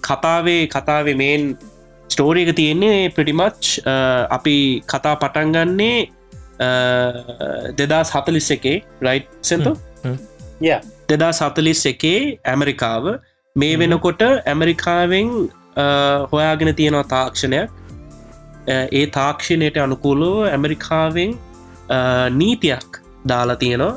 කතාවේ 0.04 0.62
කතාවේ 0.76 1.18
මේන් 1.24 1.50
ස්ටෝරි 2.18 2.50
එක 2.50 2.56
තියෙන්නේ 2.58 3.10
ප්‍රටිමච් 3.16 3.68
අපි 4.36 4.56
කතා 4.92 5.16
පටන්ගන්නේ 5.22 5.98
දෙදා 7.80 8.04
සතලිස් 8.12 8.50
එකේ 8.56 8.78
රයි් 9.06 9.20
සෙන්තෝ? 9.50 9.76
දෙදා 11.10 11.34
සතලිස් 11.40 11.84
එකේ 11.94 12.22
ඇමරිකාව. 12.54 13.06
මේ 13.56 13.76
වෙනකොට 13.82 14.22
ඇමරිකාවෙන් 14.26 15.30
හොයාගෙන 16.34 16.74
තියෙනවා 16.82 17.12
තාක්ෂණයක්. 17.14 17.70
ඒ 19.00 19.06
තාක්ෂණයට 19.20 19.78
අනුකූලෝ 19.86 20.38
ඇමරිකාවෙන් 20.54 21.32
නීතියක් 22.42 23.02
දාලා 23.32 23.62
තියෙනවා. 23.64 23.94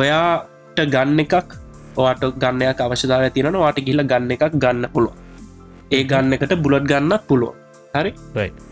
ඔයාට 0.00 0.78
ගන්න 0.94 1.26
එකක් 1.26 1.58
ඔට 2.04 2.22
ගන්නයක් 2.42 2.78
අවශ්‍යදාව 2.86 3.32
තියන 3.36 3.56
වාට 3.64 3.88
ගිල්ල 3.88 4.02
ගන්න 4.12 4.32
එකක් 4.36 4.54
ගන්න 4.64 4.94
පුළුව 4.94 5.19
ඒ 5.98 6.02
ගන්න 6.10 6.36
එකට 6.36 6.54
බුලොට් 6.64 6.88
ගන්නත් 6.92 7.22
පුළුව 7.30 7.54
හරි? 7.94 8.12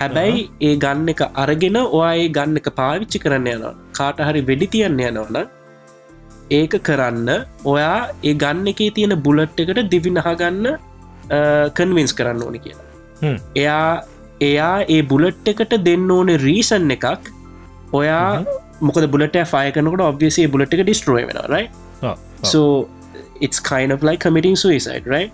හැබැයි 0.00 0.42
ඒ 0.68 0.74
ගන්න 0.84 1.12
එක 1.14 1.22
අරගෙන 1.44 1.78
ඔයා 1.84 2.12
ඒ 2.24 2.28
ගන්න 2.36 2.60
එක 2.62 2.68
පාවිච්චි 2.80 3.22
කරන්න 3.24 3.48
යනවා. 3.54 3.74
කාට 3.98 4.20
හරි 4.28 4.42
වෙඩි 4.50 4.68
තියන්න 4.74 5.00
යනවන 5.08 5.40
ඒක 6.58 6.76
කරන්න 6.90 7.30
ඔයා 7.72 7.96
ඒ 8.28 8.34
ගන්න 8.44 8.70
එකේ 8.74 8.90
තියෙන 8.98 9.16
බුලට් 9.26 9.64
එකට 9.64 9.82
දිවි 9.94 10.14
නහගන්න 10.18 10.68
කන්වින්ස් 11.80 12.14
කරන්න 12.20 12.46
ඕනි 12.46 12.62
කියලා. 12.66 12.86
එයා 13.62 13.90
එයා 14.50 14.76
ඒ 14.94 15.02
බුලට් 15.12 15.52
එකට 15.54 15.74
දෙන්න 15.90 16.14
ඕන 16.18 16.32
රීසන් 16.46 16.96
එකක්. 16.98 17.34
ඔයා 17.92 18.44
මොකද 18.80 19.04
බුලට 19.14 19.36
ෆය 19.52 19.66
කනකට 19.76 20.02
ඔබ්විසේ 20.06 20.48
බුලට් 20.54 20.74
එක 20.76 20.82
ඩිස්ට්‍රෝය 20.84 21.26
වෙන 21.28 21.38
රයි 21.52 21.66
so 22.52 22.60
it's 23.40 23.60
kind 23.70 23.92
of 23.94 24.02
like 24.08 24.20
committing 24.26 24.56
suicide 24.62 25.06
right 25.14 25.32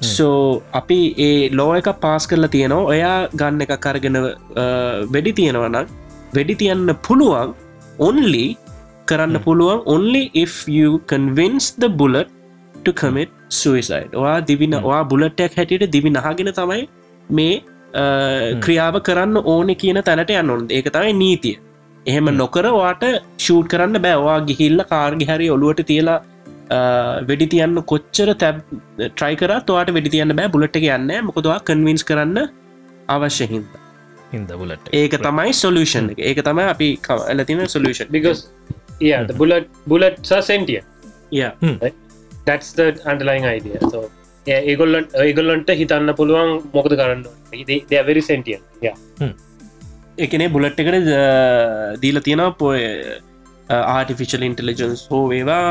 සෝ 0.00 0.62
අපි 0.80 0.98
ඒ 1.26 1.48
ලෝ 1.58 1.70
එක 1.80 1.88
පාස් 2.04 2.26
කරලා 2.30 2.50
තියෙනවා. 2.54 2.84
ඔයා 2.92 3.28
ගන්න 3.40 3.60
එක 3.66 3.74
කරගෙන 3.86 4.16
වෙඩි 5.14 5.32
තියෙනවනම් 5.40 5.86
වෙඩි 6.38 6.54
තියන්න 6.62 6.94
පුළුවන් 7.08 7.54
ඔන්ලි 8.08 8.46
කරන්න 9.10 9.38
පුළුවන් 9.46 9.80
only 9.94 10.22
if 10.44 10.54
you 10.78 10.90
convince 11.12 11.66
the 11.82 11.88
bullet 12.00 12.28
to 12.84 12.92
commit 13.02 13.30
suicide. 13.60 14.10
ඔයා 14.22 14.40
දිවින 14.50 14.74
ඔයා 14.82 15.02
බුලට්ටයක් 15.12 15.56
හැටියට 15.60 15.92
දිවි 15.94 16.10
නහගෙන 16.16 16.52
තමයි 16.58 16.82
මේ 17.38 17.54
ක්‍රියාව 18.64 18.96
කරන්න 19.08 19.36
ඕන 19.54 19.68
කියන 19.82 20.00
තැනට 20.08 20.32
යන්න 20.40 20.50
ඔොන් 20.54 20.66
ඒක 20.78 20.88
තමයි 20.96 21.12
නීතිය. 21.22 21.56
එහෙම 22.10 22.26
නොකර 22.40 22.66
වාට 22.78 23.04
ෂූට් 23.42 23.68
කරන්න 23.72 24.02
බෑවා 24.06 24.38
ගිහිල්ල 24.48 24.80
කාර්ගි 24.92 25.24
හරි 25.30 25.46
ඔලුවට 25.54 25.80
තියලා 25.90 26.18
වෙඩි 27.30 27.46
තියන්න 27.54 27.78
කොච්චර 27.92 28.30
තැබ් 28.42 28.62
ට්‍රයි 29.00 29.34
කර 29.40 29.52
තුවාට 29.70 29.90
වෙඩි 29.96 30.14
තියන්න 30.14 30.36
බෑ 30.38 30.52
බුලට් 30.54 30.78
එක 30.80 30.86
යන්න 30.98 31.12
මොකදවා 31.30 31.58
කන්වින්ස් 31.70 32.04
කරන්න 32.10 32.38
අවශ්‍ය 33.16 33.46
හින්ද. 33.52 33.72
හිද 34.32 34.50
බුලට 34.60 34.88
ඒක 35.00 35.12
තමයි 35.26 35.52
සොලූෂන් 35.62 36.10
එක. 36.12 36.20
ඒක 36.30 36.42
තමයි 36.50 36.66
අපි 36.74 36.88
ඇලතින 37.14 37.64
solution 37.74 38.10
because 38.16 38.40
yeah 39.00 39.22
the 39.28 39.34
bullet 39.40 39.66
bullets 39.86 40.32
are 40.36 40.42
sentient. 40.42 40.86
ය 41.30 41.42
that's 42.48 42.70
the 42.78 42.86
underlying 43.12 43.46
idea. 43.56 43.78
So 43.92 44.10
yeah 44.50 44.70
ඒගොල්ලන් 44.72 45.06
ඒගොල්ලන්ට 45.26 45.70
හිතන්න 45.82 46.14
පුළුවන් 46.20 46.50
මොකද 46.74 46.94
කරන්න 47.00 47.22
දෙවරි 47.92 48.22
සෙන්ටියන් 48.30 48.62
yeah. 48.86 48.96
එකනේ 50.26 50.48
බුලට් 50.56 50.78
එකට 50.82 51.08
දීල 52.02 52.18
තියෙන 52.26 52.42
පොය 52.60 52.82
ආටිෆිශල් 53.68 54.42
ඉන්ටලිජන්ස් 54.42 55.02
හෝ 55.10 55.22
වේවා 55.28 55.62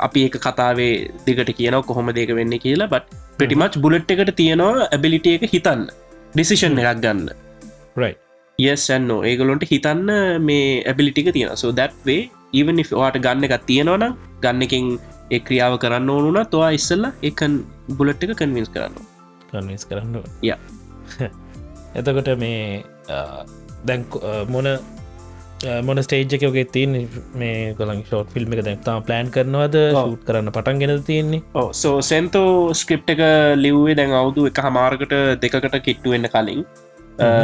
අපි 0.00 0.24
ඒක 0.26 0.36
කතාවේ 0.38 0.92
දිගට 1.26 1.52
කියනව 1.58 1.82
කොහොම 1.90 2.10
දෙක 2.18 2.32
වෙන්න 2.38 2.54
කියලා. 2.58 2.88
බට 2.88 3.38
පිටිමච් 3.38 3.76
බුලට් 3.84 4.10
එකට 4.10 4.34
තියෙනවා 4.36 4.88
ඇබිලිට 4.88 5.26
එක 5.28 5.46
හිතන්න 5.54 5.88
ඩිසිෂන් 6.34 6.78
එකක් 6.82 7.00
ගන්න. 7.04 7.30
යස්සන්නෝ 8.58 9.20
ඒගොලොන්ට 9.22 9.64
හිතන්න 9.70 10.10
මේ 10.40 10.68
ඇබිලිටික 10.84 11.32
තියෙන 11.32 11.56
සෝ 11.56 11.72
දැත්වේ 11.72 12.20
even 12.52 12.82
වාට 12.92 13.18
ගන්න 13.18 13.48
එකක් 13.48 13.66
තියෙනවන 13.66 14.04
ගන්නකින් 14.42 14.86
ඒ 15.30 15.40
ක්‍රියාව 15.40 15.74
කරන්න 15.78 16.10
ඕනුන 16.10 16.38
තුවා 16.46 16.70
ඉස්සල්ල 16.70 17.06
එකන් 17.22 17.54
බුලට් 17.98 18.24
එක 18.24 18.34
කන්වින්ස් 18.40 18.70
කරන්න 18.74 18.96
කන්විස් 19.50 19.84
කරන්න 19.88 20.16
ය 20.42 20.52
එතකොට 21.98 22.28
මේ 22.38 22.82
දැන් 23.84 24.04
මොන 24.48 24.68
මොන 25.82 26.00
ස්ටේජ් 26.02 26.34
එකගේ 26.36 26.64
තින් 26.74 26.94
මේ 27.34 27.74
කොළන් 27.78 28.02
ෂෝට් 28.04 28.30
ෆිල්ම් 28.34 28.54
එක 28.54 28.62
දැක්තාම 28.66 29.04
ප්ලෑන් 29.06 29.30
කරනවද? 29.34 29.76
ෂූට් 29.92 30.24
කරන්න 30.26 30.52
පටන් 30.54 30.80
ගෙන 30.82 31.02
තියෙන්නේ? 31.02 31.42
සෝ 31.72 32.00
සෙන්තෝ 32.02 32.72
ස්ක්‍රප් 32.74 33.12
එක 33.14 33.22
ලිව්වේ 33.56 33.94
දැන් 33.94 34.14
අවුදු 34.20 34.46
එක 34.50 34.62
හමාර්කට 34.66 35.14
දෙකට 35.42 35.76
කිට්ටුවෙන්න 35.86 36.30
කලින්. 36.34 36.64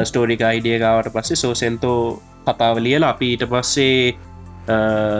ස්ටෝරික 0.04 0.42
අයිඩිය 0.42 0.78
ගාවට 0.78 1.12
පස්සේ 1.14 1.36
සෝසෙන්තෝ 1.36 2.00
කතාව 2.46 2.82
ලියලා 2.86 3.12
අපි 3.14 3.34
ඊට 3.34 3.46
පස්සේ 3.52 4.16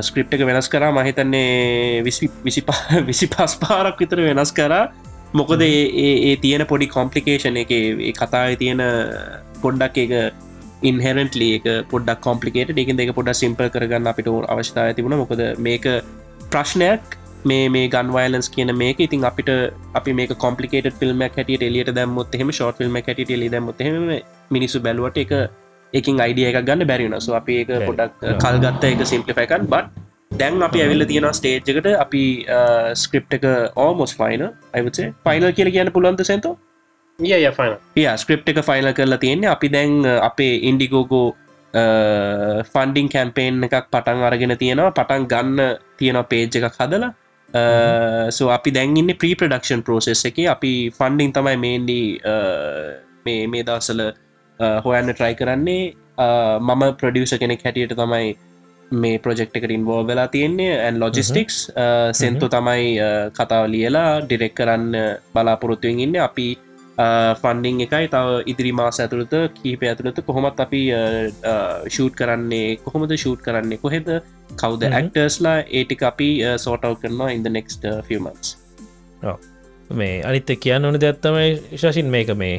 ස්ක්‍රප් 0.03 0.35
එක 0.35 0.47
වෙනස් 0.51 0.69
කරා. 0.69 0.91
මහිතන්නේ 0.93 2.03
විසි 2.03 2.63
පස් 2.65 3.59
පාරක් 3.63 4.03
විතර 4.03 4.25
වෙනස් 4.27 4.53
කරා. 4.53 4.91
මොකද 5.35 5.63
ඒ 5.63 6.37
තියෙන 6.43 6.67
පොඩි 6.67 6.87
කොම්පලිකේෂන් 6.89 7.63
එක 7.63 7.73
කතාව 8.19 8.59
තියෙන 8.59 8.83
පොඩ්ඩක් 9.63 10.05
එක 10.05 10.47
ඉන්හෙරන්ටලි 10.83 11.49
එක 11.59 11.69
පොඩක් 11.93 12.21
කොම්පලිකේට 12.21 12.75
එක 12.83 12.91
දෙක 12.97 13.15
පොඩ 13.15 13.31
සිම්පල් 13.43 13.71
කරගන්න 13.77 14.11
අපිට 14.13 14.29
අවශ්‍යතාව 14.55 14.95
තිබුණ. 14.97 15.19
මොකද 15.23 15.43
මේක 15.59 15.87
ප්‍රශ්නයක්. 16.51 17.17
මේ 17.45 17.69
මේ 17.69 17.89
ගන්වයිලන්ස් 17.89 18.49
කියන 18.57 18.75
මේක. 18.83 19.01
ඉතින් 19.01 19.25
අපිට 19.25 19.51
අපි 19.95 20.13
මේ 20.13 20.27
කොම්පලිකට 20.27 20.91
ෆිල්ම් 21.01 21.25
හැටියට 21.29 21.69
එලියට 21.71 21.95
දැම්මොත් 21.95 22.35
එහෙම 22.35 22.51
ෂෝට් 22.51 22.83
ෆිල්ම් 22.83 23.01
හැටියට 23.01 23.31
එලි 23.31 23.49
දැම්මොත් 23.49 23.81
එහෙම 23.81 24.13
මිනිස්සු 24.51 24.81
බැලුවට 24.81 25.25
එක 25.25 25.33
එකින් 25.93 26.21
අයිඩිය 26.21 26.51
එකක් 26.51 26.61
ගන්න 26.67 26.87
බැරිුණ 26.91 27.21
සු 27.21 27.33
අපි 27.41 27.63
ඒක 27.63 27.73
පොඩක් 27.89 28.29
කල්ගත්ත 28.43 28.85
එක 28.91 29.03
සිම්පලිෆයිකන් 29.13 29.67
බත් 29.75 30.07
දැන් 30.41 30.63
අපි 30.63 30.83
ඇවිල්ල 30.85 31.07
තියෙන 31.11 31.29
ස්ටේජ්කට 31.33 31.89
අපි 31.97 32.23
ස්ක්‍රප් 32.95 33.37
එක 33.39 33.47
ඕමොස් 33.77 34.13
ෆයින 34.19 34.45
අයිවසේ 34.75 35.13
ෆයිනල් 35.27 35.53
කියල 35.59 35.71
කියන්න 35.77 35.93
පුළන්ද 35.97 36.25
සෙන්තෝ 36.31 36.55
ය 37.19 37.35
ස්ක්‍රප් 38.15 38.47
එක 38.47 38.59
ෆයිල 38.63 38.89
කරලා 38.95 39.19
තියෙන්නේ. 39.19 39.51
අපි 39.51 39.69
දැන් 39.69 40.07
අපේ 40.07 40.63
ඉන්ඩිගෝගෝ 40.71 41.35
ෆන්ඩිං 42.73 43.09
කැම්පේන් 43.15 43.65
එකක් 43.67 43.89
පටන් 43.91 44.23
අරගෙන 44.29 44.55
තියෙනවා. 44.61 44.93
පටන් 44.99 45.27
ගන්න 45.33 45.79
තියෙන 45.99 46.19
පේජ් 46.31 46.47
එකක් 46.47 46.77
හදලා. 46.79 47.11
සෝ 48.31 48.51
අපි 48.57 48.71
දැන්ඉන්න 48.77 49.19
ප්‍රීප්‍රඩක්ෂන් 49.23 49.83
පෝසෙස් 49.89 50.23
එක. 50.31 50.39
අපි 50.55 50.73
ෆන්ඩිං 50.99 51.33
තමයි 51.33 51.57
මේන්ඩි 51.65 52.01
මේ 53.27 53.47
මේ 53.51 53.67
දවසල 53.67 54.01
හොයන්න 54.85 55.11
ට්‍රයි 55.11 55.35
කරන්නේ. 55.41 55.95
මම 56.61 56.83
ප්‍රඩියස 57.01 57.35
කෙනෙක් 57.43 57.67
හැටියට 57.67 57.97
තමයි 57.99 58.31
මේ 59.03 59.19
ප්‍රජෙක්් 59.19 59.51
එකට 59.59 59.75
ඉන්වෝ 59.79 60.07
වෙලා 60.07 60.29
තියෙන්නේ. 60.37 60.79
ඇන් 60.87 61.03
ලොජිස්ටික්ස් 61.03 61.59
සෙන්තු 62.23 62.47
තමයි 62.57 62.95
කතාව 63.35 63.67
ලියලා 63.75 64.09
ඩිරෙක් 64.23 64.55
කරන්න 64.55 64.97
බලාපොරොත්තුවෙන් 65.35 66.07
ඉන්න. 66.07 66.17
අපි 66.29 66.49
ෆන්ඩිං 66.99 67.81
එකයි 67.81 68.09
තව 68.11 68.39
ඉදිරි 68.47 68.73
මාස 68.73 68.99
ඇතුළත 69.01 69.35
කීප 69.55 69.85
ඇතුළත 69.85 70.19
කොහොමත් 70.27 70.61
අපි 70.61 70.81
ෂූට් 71.89 72.17
කරන්නේ 72.21 72.77
කොහොමද 72.79 73.15
ෂූට් 73.15 73.45
කරන්නේ 73.45 73.79
කොහෙද 73.79 74.09
කවද 74.57 74.91
ඇක්ටර්ස්ලා 74.93 75.59
ඒටික 75.73 76.03
අපි 76.03 76.31
සෝටව් 76.59 76.99
කරනවා 77.03 77.31
ඉද 77.33 77.47
නෙක්ස්ට 77.51 77.87
ෆමන්ස් 78.09 78.57
මේ 79.93 80.17
අනිත්ත 80.23 80.51
කියන්න 80.59 80.85
ඕන 80.85 81.01
දෙයක්ත්තමයි 81.01 81.79
ශසින් 81.79 82.11
මේක 82.11 82.35
මේ 82.37 82.57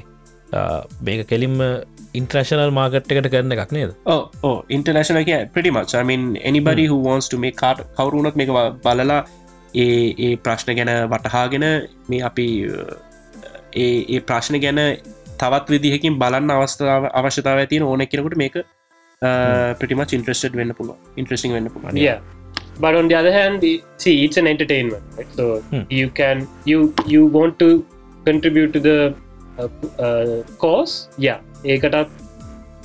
මේක 1.01 1.27
කෙලින්ම 1.27 1.59
ඉන්ට්‍රශනල් 2.13 2.71
මාගට් 2.71 3.11
එකට 3.11 3.29
කරන 3.29 3.53
එකක් 3.53 3.71
නේද? 3.71 3.91
ඕ 4.05 4.55
ඉන්ටර්නශන 4.69 5.21
කිය 5.25 5.43
ප්‍රටිමච් 5.53 5.93
මින් 6.05 6.31
එනිබඩි 6.41 6.87
හෝන්ස් 6.87 7.29
මේ 7.35 7.51
කාට 7.53 7.83
කවරුණක් 7.95 8.35
මේක 8.35 8.55
බලලා 8.81 9.19
ඒ 9.75 10.15
ඒ 10.19 10.33
ප්‍රශ්න 10.37 10.75
ගැන 10.75 10.93
වටහාගෙන 11.11 11.65
මේ 12.07 12.23
අපි 12.23 12.47
ඒ 13.73 14.05
ඒ 14.09 14.19
ප්‍රශ්න 14.19 14.57
ගැන 14.57 14.79
තවත් 15.39 15.69
විදිහකින් 15.69 16.19
බලන්න 16.19 16.51
අවස්ථාව 16.51 17.05
අවශ්‍යතාව 17.13 17.57
ඇතින 17.57 17.83
ඕන 17.83 18.05
කෙනෙකුට 18.05 18.37
මේක 18.37 18.57
ප්‍රටිම 19.79 20.01
ඉන්ට්‍රස්ට 20.01 20.55
වෙන්න 20.55 20.73
පුළුව 20.73 20.95
ඉන්ට්‍රසිං 21.17 21.53
වෙන්න 21.53 21.69
පුළුව 21.69 21.97
yeah. 21.97 22.19
But 22.79 22.95
on 22.95 23.07
the 23.07 23.15
other 23.15 23.31
hand 23.31 23.63
it- 23.63 23.83
see 23.97 24.25
it's 24.25 24.37
an 24.37 24.47
entertainment 24.47 25.03
right? 25.17 25.31
So 25.35 25.61
Hmm. 25.71 25.83
you 25.89 26.09
can 26.09 26.47
you 26.65 26.93
you 27.05 27.25
want 27.25 27.59
to 27.59 27.85
contribute 28.25 28.71
to 28.73 28.79
the 28.79 29.13
uh, 29.57 29.69
uh, 29.99 30.43
cause? 30.57 30.93
Yeah. 31.17 31.39
ඒකටත් 31.65 32.07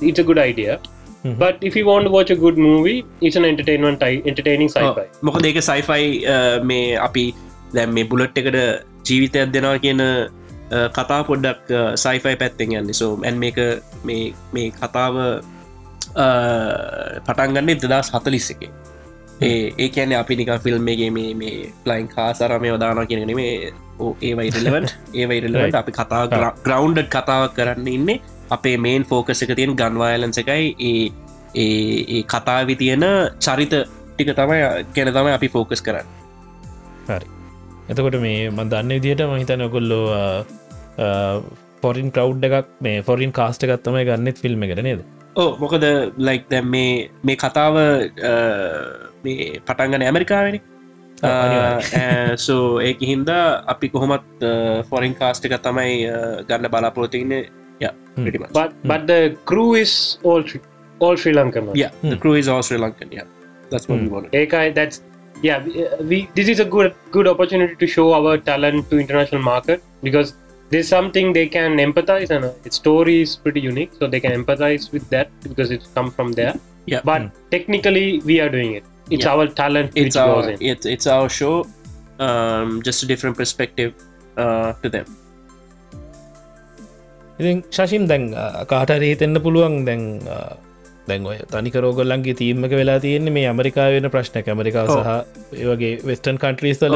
it's 0.01 0.19
a 0.19 0.23
good 0.23 0.37
idea. 0.37 0.79
Mhm. 1.25 1.37
but 1.37 1.55
if 1.61 1.75
you 1.75 1.85
want 1.87 2.05
to 2.05 2.11
watch 2.11 2.29
a 2.29 2.35
good 2.35 2.57
movie 2.57 2.97
it's 3.21 3.35
an 3.35 3.45
entertainment 3.45 4.03
entertaining 4.03 4.69
sci-fi. 4.69 5.05
මොක 5.23 5.37
දෙක 5.41 5.57
sci-fi 5.59 6.09
මේ 6.63 6.95
අපි 6.95 7.33
දැම් 7.75 7.89
මේ 7.89 8.03
bullet 8.03 8.37
එකට 8.37 8.57
ජීවිතයක් 9.09 9.53
දෙනවා 9.53 9.77
කියන 9.77 10.01
කතා 10.69 11.23
පොඩ්ඩක් 11.23 11.69
සයිෆයි 11.95 12.35
පැත්තෙන් 12.35 12.71
යන්න. 12.73 12.93
සෝ 12.93 13.19
ඇන් 13.23 13.37
මේක 13.37 13.57
මේ 14.03 14.33
මේ 14.53 14.71
කතාව 14.71 15.15
අ, 16.15 16.27
පටන්ගන්නේ 17.21 17.75
දෙදස් 17.77 18.11
හතලිස් 18.11 18.49
එක 18.51 18.61
ඒ 19.41 19.73
ඒ 19.77 19.89
කියන 19.89 20.13
අපි 20.13 20.35
නික 20.35 20.51
ෆිල්ම්ගේ 20.63 21.09
මේ 21.11 21.33
මේ 21.35 21.73
ප්ලයින් 21.83 22.07
කාසරමය 22.07 22.67
යොදාන 22.67 23.07
කියන 23.07 23.35
මේ 23.35 23.73
ඕ 23.99 24.15
ඒවයි 24.21 24.49
රිලවට 24.51 24.95
ඒවයි 25.19 25.39
රිලවට 25.41 25.75
අපි 25.75 25.91
කතා 25.91 26.23
ග්‍රවන්්ඩ 26.63 27.07
කතාවක් 27.09 27.53
කරන්න 27.53 27.87
ඉන්නේ. 27.89 28.21
අපේ 28.49 28.77
මේන් 28.77 29.03
ෆෝකස 29.03 29.41
එක 29.41 29.55
තියෙන 29.55 29.75
ගන්වායලන්ස 29.75 30.37
එකයි. 30.37 30.75
ඒ 30.81 31.05
ඒ 31.55 32.23
කතාවි 32.25 32.75
තියෙන 32.75 33.03
චරිත 33.39 33.73
ටික 34.09 34.29
තමයි 34.33 34.59
ගැන 34.95 35.09
තමයි 35.11 35.31
අපි 35.33 35.47
ෆෝකස් 35.49 35.81
කරන්න. 35.81 36.07
හරි 37.07 37.27
එතකොට 37.89 38.17
මේ 38.21 38.49
මන් 38.49 38.69
දන්න 38.69 38.89
විදියට 38.89 39.21
මහිතන 39.23 39.61
ඔකොල්ලෝ 39.61 40.05
පොරින් 41.81 42.11
කව් 42.11 42.45
එකක් 42.45 42.67
මේ 42.81 43.01
ෆොරින් 43.01 43.31
කාස්ට 43.31 43.63
එකත්තමයි 43.63 44.05
ගන්නෙත් 44.05 44.37
ෆිල්ම් 44.37 44.63
එකට 44.63 44.81
නේද? 44.83 45.01
ඕ 45.35 45.49
මොකද 45.57 45.83
ලයික් 46.17 46.47
දැම් 46.49 46.69
මේ 46.69 47.09
මේ 47.23 47.35
කතාව 47.35 47.75
පටන්ගන 49.23 50.01
ඇමරිකාවෙන. 50.01 50.59
සෝ 52.37 52.79
ඒක 52.79 52.99
හින්දා 53.01 53.63
අපි 53.67 53.89
කොහොමත් 53.89 54.43
ෆොරින් 54.89 55.13
කාස්ට 55.15 55.45
එක 55.45 55.61
තමයි 55.61 55.93
ගන්න 56.47 56.69
බලාපොරොතින්න 56.71 57.45
Hmm. 58.15 58.23
but 58.53 58.71
but 58.83 59.01
the 59.07 59.35
crew 59.45 59.75
is 59.75 60.17
all 60.23 60.41
Sri- 60.41 60.61
all 61.01 61.17
Sri 61.17 61.33
Lankan 61.33 61.67
yeah 65.41 65.57
uh, 65.57 66.03
we, 66.03 66.29
this 66.35 66.47
is 66.47 66.59
a 66.59 66.65
good 66.65 66.93
good 67.11 67.27
opportunity 67.27 67.75
to 67.75 67.87
show 67.87 68.13
our 68.13 68.37
talent 68.37 68.89
to 68.89 68.99
international 68.99 69.41
market 69.41 69.83
because 70.03 70.35
there's 70.69 70.87
something 70.87 71.33
they 71.33 71.47
can 71.47 71.77
empathize 71.77 72.29
and 72.29 72.45
uh, 72.45 72.53
its 72.63 72.75
story 72.75 73.21
is 73.21 73.35
pretty 73.35 73.61
unique 73.61 73.91
so 73.99 74.07
they 74.07 74.19
can 74.19 74.31
empathize 74.31 74.91
with 74.91 75.07
that 75.09 75.29
because 75.43 75.69
it's 75.71 75.87
come 75.87 76.09
from 76.09 76.31
there. 76.33 76.55
Yeah. 76.87 77.01
But 77.03 77.21
mm. 77.21 77.31
technically 77.51 78.19
we 78.19 78.39
are 78.39 78.49
doing 78.49 78.73
it. 78.73 78.83
It's 79.09 79.25
yeah. 79.25 79.33
our 79.33 79.47
talent 79.47 79.91
it's 79.95 80.15
our 80.15 80.49
it, 80.49 80.85
it's 80.85 81.07
our 81.07 81.29
show 81.29 81.67
um, 82.19 82.81
just 82.81 83.03
a 83.03 83.05
different 83.05 83.37
perspective 83.37 83.93
uh, 84.37 84.73
to 84.81 84.89
them. 84.89 85.05
ඉතින් 87.39 87.57
ශශීම් 87.75 88.03
දැන් 88.09 88.21
uh, 88.41 88.63
කාටරී 88.71 89.09
තෙන්න 89.21 89.37
පුළුවන් 89.45 89.73
දැන් 89.87 90.03
දැන් 91.07 91.25
ඔය 91.31 91.37
තනිකරෝගොල්ලන්ගේ 91.51 92.35
තීමක 92.41 92.73
වෙලා 92.79 92.99
තියෙන්නේ 93.05 93.35
මේ 93.37 93.45
America 93.51 93.87
වෙන 93.95 94.09
ප්‍රශ්නක 94.13 94.47
ඇමරිකාව 94.53 94.89
ඔව්. 94.89 95.01
සහ 95.03 95.59
ඒවගේ 95.61 95.93
වෙස්ටන් 96.07 96.37
කන්ට්‍රීස්තල. 96.43 96.95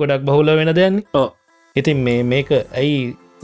ගොඩක් 0.00 0.22
බහුල 0.28 0.52
වෙන 0.60 0.74
දැන්නේ 0.80 1.26
ඉතින් 1.76 1.98
මේ 2.06 2.22
මේක 2.32 2.50
ඇයි 2.52 2.98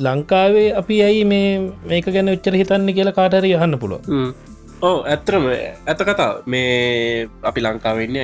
ලංකාවේ 0.07 0.69
අපි 0.81 0.97
ඇයි 1.07 1.25
මේ 1.33 1.49
මේක 1.93 2.11
ගැන 2.17 2.35
උච්චර 2.35 2.55
හිතන්න 2.61 2.91
කියලා 2.99 3.17
කාටරය 3.19 3.55
යහන්න 3.55 3.79
පුළුව 3.79 4.03
ඕ 4.83 4.99
ඇත්තරම 5.15 5.49
ඇත 5.53 6.01
කතා 6.11 6.31
මේ 6.47 6.69
අපි 7.51 7.61
ලංකාවෙන්න 7.67 8.21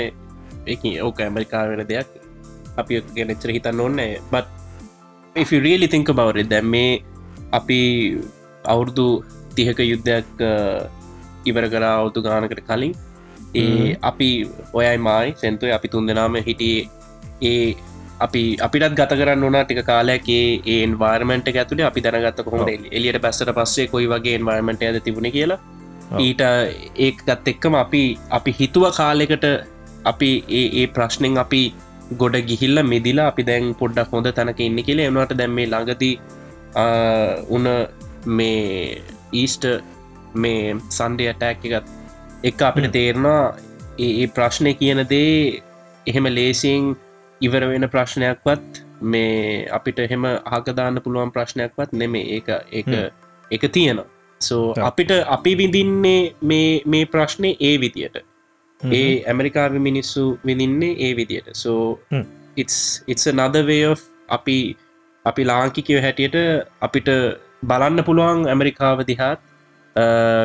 එක 0.67 0.83
ඕක 1.07 1.19
ඇමරිකා 1.21 1.65
වෙන 1.71 1.83
දෙයක්. 1.89 2.09
අපි 2.81 3.01
ගැනච්චර 3.17 3.51
හිතන්න 3.57 3.81
ඕන්න 3.81 4.01
බත් 4.33 4.47
think 5.93 6.09
about 6.09 6.37
it 6.37 6.49
දැන් 6.53 6.67
මේ 6.67 7.03
අපි 7.53 7.79
අවුරුදු 8.65 9.07
තිහක 9.57 9.79
යුද්ධයක් 9.79 10.27
ඉවර 11.51 11.67
කර 11.73 11.85
අවුතු 11.91 12.23
ගානකට 12.27 12.63
කලින්. 12.69 12.95
ඒ 13.63 13.97
අපි 14.11 14.29
ඔයයි 14.79 14.99
මයි 15.09 15.35
සැන්තුව 15.43 15.75
අපි 15.79 15.89
තුන් 15.95 16.07
දෙනාම 16.11 16.37
හිටියේ 16.49 16.89
ඒ 17.51 17.69
අපි 18.21 18.43
අපිටත් 18.67 18.97
ගත 18.99 19.13
කරන්න 19.21 19.47
ඕනා 19.47 19.65
ටික 19.65 19.83
කාලයක් 19.91 20.29
ඒ 20.39 20.75
එන්වර්මට 20.77 21.49
ඇතුලේ 21.53 21.87
අපි 21.91 22.05
දැනගත්ත 22.07 22.43
කොහොම 22.47 22.69
එලියට 22.99 23.21
බැස්සට 23.25 23.55
පස්සේ 23.59 23.87
කොයි 23.95 24.11
වගේ 24.13 24.35
එන්වර්මට 24.41 24.85
ඇද 24.89 24.99
තිබුණ 25.07 25.31
කියලා. 25.37 25.61
ඊට 26.27 26.43
ඒකත් 27.07 27.49
එක්කම 27.53 27.75
අපි 27.85 28.03
අපි 28.39 28.51
හිතුව 28.61 28.85
කාලෙකට 28.99 29.47
අපි 30.13 30.31
ඒ 30.61 30.67
ඒ 30.81 30.87
ප්‍රශ්නෙන් 30.97 31.39
අපි 31.45 31.63
ගොඩ 32.23 32.37
ගිහිල්ල 32.51 32.83
මෙදිලා 32.93 33.29
අපි 33.33 33.43
දැන් 33.51 33.75
පොඩ්ඩක් 33.81 34.15
හොඳ 34.15 34.31
තැනක 34.39 34.61
ඉන්න 34.69 34.81
කියල. 34.89 35.01
එනවට 35.09 35.37
දැම් 35.41 35.55
මේ 35.59 35.71
ළඟදී 35.73 36.15
උන 37.57 37.67
මේ 38.39 39.03
ඊස්ට 39.43 39.65
මේ 40.35 40.75
සන්ඩය 40.91 41.27
ඇටැක් 41.27 41.65
එකත් 41.65 41.89
එක 42.45 42.63
අපිට 42.63 42.93
තේරණා 42.93 43.57
ඒ 43.99 44.27
ප්‍රශ්නය 44.27 44.75
කියන 44.75 45.01
දේ 45.09 45.63
එහෙම 46.07 46.25
ලේසින් 46.25 46.97
ඉවර 47.41 47.65
වෙන 47.69 47.89
ප්‍රශ්නයක්වත් 47.89 48.83
මේ 49.01 49.67
අපිට 49.69 49.99
එහෙම 49.99 50.25
ආකදාන්න 50.25 51.03
පුළුවන් 51.03 51.31
ප්‍රශ්නයක්වත් 51.31 51.93
නෙමේ 51.93 52.25
ඒක 52.31 52.49
හ්ම්. 52.87 53.09
එක 53.53 53.73
තියෙනවා. 53.73 54.07
සෝ. 54.41 54.73
අපිට 54.73 55.11
අපි 55.11 55.55
විඳින්නේ 55.55 56.35
මේ 56.43 56.83
මේ 56.87 57.05
ප්‍රශ්නය 57.05 57.57
ඒ 57.61 57.81
විදියට. 57.81 58.17
ඒ 58.81 59.25
ඇමරිකාව 59.27 59.73
මිනිස්සු 59.73 60.39
විඳින්නේ 60.47 60.97
ඒ 60.99 61.17
විදියට. 61.17 61.49
සෝ 61.53 61.99
way 63.67 63.85
of 63.85 64.01
අපි 64.29 64.77
අපි 65.25 65.45
ලාංකිකව 65.45 66.01
හැටියට 66.01 66.37
අපිට 66.81 67.09
බලන්න 67.65 68.05
පුළුවන් 68.05 68.49
ඇමරිකාව 68.49 69.05
දිහාත් 69.07 69.41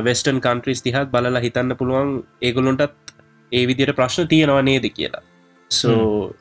වෙස්ටන් 0.07 0.41
කන්ට්‍රිස් 0.45 0.83
දිහත් 0.85 1.11
බලලා 1.13 1.41
හිතන්න 1.45 1.77
පුළුවන් 1.79 2.11
ඒගොලොන්ටත් 2.41 3.15
ඒ 3.51 3.63
විදියට 3.69 3.95
ප්‍රශ්න 3.95 4.27
තියෙනවා 4.27 4.61
නේද 4.61 4.85
කියලා. 4.97 5.23
සෝ 5.71 6.35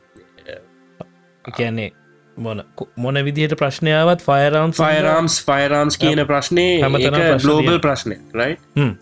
කියන්නේ 1.57 1.91
මොන 2.37 2.63
මොන 3.05 3.19
විදිහට 3.27 3.55
ප්‍රශ්නයාවත් 3.61 4.21
ෆයරම් 4.27 4.73
ෆයිරම්ස් 4.81 5.37
ෆයිරම්ස් 5.47 5.97
කියන 6.03 6.21
ප්‍රශ්නය 6.31 6.67
තියෙනවා. 6.97 7.79
ප්‍රශ්නය 7.87 8.17
රයි 8.41 8.53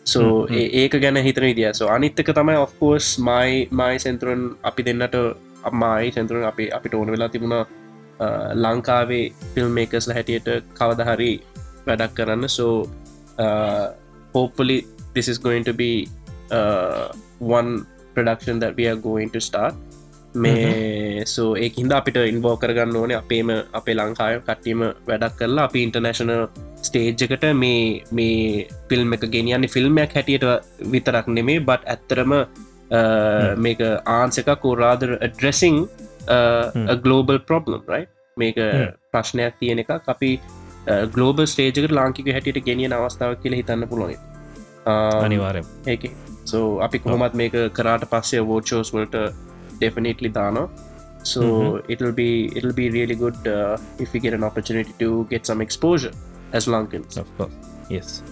සෝ 0.05 0.47
ඒක 0.53 0.95
ගැන 1.03 1.19
හිතන 1.27 1.49
විදිිය. 1.49 1.73
සෝ 1.81 1.89
අනිත්තක 1.97 2.31
තමයි 2.39 2.57
ඔෆ්කෝස් 2.67 3.09
මයි 3.29 3.67
මයි 3.81 3.99
සෙන්තුරන් 4.05 4.45
අපි 4.63 4.87
දෙන්නට 4.87 5.19
අම්මයි 5.71 6.13
සෙන්තුරන් 6.19 6.47
අපි 6.53 6.71
අපිට 6.79 6.95
ඕන 6.95 7.11
වෙලා 7.15 7.29
තිබුණ 7.35 7.57
ලංකාවේ 8.65 9.25
ෆිල්ම්මේකස්ල 9.55 10.15
හැටියට 10.19 10.49
කවදහරි 10.79 11.33
වැඩක් 11.87 12.15
කරන්න. 12.15 12.49
සෝ 12.49 12.89
hopefully 14.37 14.79
this 15.15 15.29
is 15.29 15.39
going 15.39 15.65
to 15.65 15.75
be 15.75 16.09
uh, 16.51 17.13
one 17.39 17.87
production 18.15 18.59
that 18.59 18.77
we 18.77 18.87
are 18.87 19.01
going 19.11 19.31
to 19.31 19.41
start. 19.41 19.75
මේ 20.45 21.25
සෝ 21.35 21.45
ඒ 21.57 21.69
හින්ද 21.77 21.93
අපිට 21.99 22.19
ඉන්වෝ 22.33 22.55
කරගන්න 22.63 22.97
ඕන 23.01 23.13
අපේම 23.21 23.51
අපේ 23.79 23.95
ලංකාය 24.01 24.35
කට්ටීම 24.49 24.81
වැඩක් 25.09 25.37
කරලා 25.41 25.67
අපි 25.69 25.85
ඉන්ටර්නශනල් 25.87 26.43
ස්ටේජ්ජකට 26.89 27.47
මේ 27.63 28.03
මේ 28.19 28.67
ෆිල්ම් 28.91 29.15
එක 29.17 29.25
ගෙනියන්නේ. 29.37 29.73
ෆිල්ම්මයක් 29.77 30.17
හැටියට 30.19 30.47
විතරක් 30.95 31.29
නෙමේ 31.39 31.65
බට් 31.69 31.89
ඇත්තරම 31.95 32.35
මේක 33.59 33.81
ආන්සක 34.19 34.51
කෝරාදර 34.65 35.13
ඩ්‍රෙසිං 35.23 35.79
ගලෝබල් 37.05 37.41
ප්‍රොබ්ලම් 37.49 37.83
රයි 37.93 38.05
මේක 38.37 38.59
ප්‍රශ්නයක් 39.13 39.55
තියෙන 39.61 39.83
එක 39.85 39.91
අපි 40.15 40.31
ගලෝබ 40.87 41.39
ස්ටේජක 41.47 41.91
ලාංකික 41.91 42.33
හැටියට 42.37 42.65
ගෙනියන 42.65 42.93
අවස්ථාව 42.93 43.37
කියල 43.43 43.55
හිතන්න 43.61 43.89
පුළුවන්. 43.89 44.17
අනිවාරය 45.27 45.63
ඒක. 45.87 46.05
සෝ 46.45 46.67
අපි 46.81 46.99
කොහොමත් 46.99 47.35
මේක 47.35 47.55
කරාට 47.73 48.05
පස්සේ 48.11 48.43
වෝචෝස් 48.51 48.93
වලට 48.95 49.17
definitely 49.81 50.31
දාන 50.39 50.57
so 51.23 51.41
Mhm. 51.43 51.93
it'll 51.93 52.13
be 52.13 52.29
it'll 52.57 52.77
be 52.81 52.87
really 52.91 53.17
good 53.17 53.39
uh, 53.49 53.75
if 53.99 54.13
we 54.15 54.21
get 54.21 54.35
an 54.35 54.45
opportunity 54.45 54.93
to 54.99 55.27
get 55.31 55.43
some 55.47 55.61
exposure 55.61 56.15
as 56.53 56.67
Lankans 56.67 57.19
yes. 57.91 58.23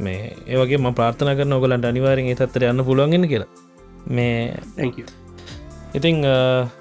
මේ 0.00 0.18
ඒවගේ 0.46 0.78
ම 0.78 0.88
ප්‍රාර්ථන 0.94 1.30
කරන 1.38 1.52
ඔගලන්ට 1.52 1.84
අනිවාරෙන් 1.84 2.30
තත්තර 2.34 2.64
යන්න 2.72 2.84
පුළුවන්ගෙන 2.84 3.28
කියලා. 3.28 3.48
මේ 4.08 4.56
thank 4.76 4.98
you. 4.98 5.06
ඉතිං 5.94 6.24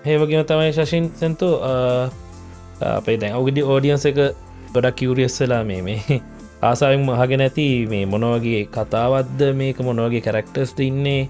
ඒවගේම 0.06 0.46
තමයි 0.46 0.72
ශෂීන් 0.72 1.12
සැන්තු 1.16 1.48
අපේ 2.82 3.18
දැන් 3.22 3.36
ඔගදි 3.36 3.62
ඕඩියන්ස 3.63 4.06
එක 4.06 4.20
ගොඩක් 4.74 4.96
කිවරියස්සලා 4.96 5.64
මේ 5.64 5.82
මේ 5.82 6.02
ආසාාවෙන් 6.62 7.06
මහගෙන 7.06 7.42
ඇති 7.42 7.68
මේ 7.90 8.06
මොනවගේ 8.08 8.62
කතාවත්ද 8.70 9.42
මේක 9.56 9.82
මොනවගේ 9.82 10.22
කැරක්ටර්ස්ට 10.22 10.80
ඉන්නේ 10.82 11.22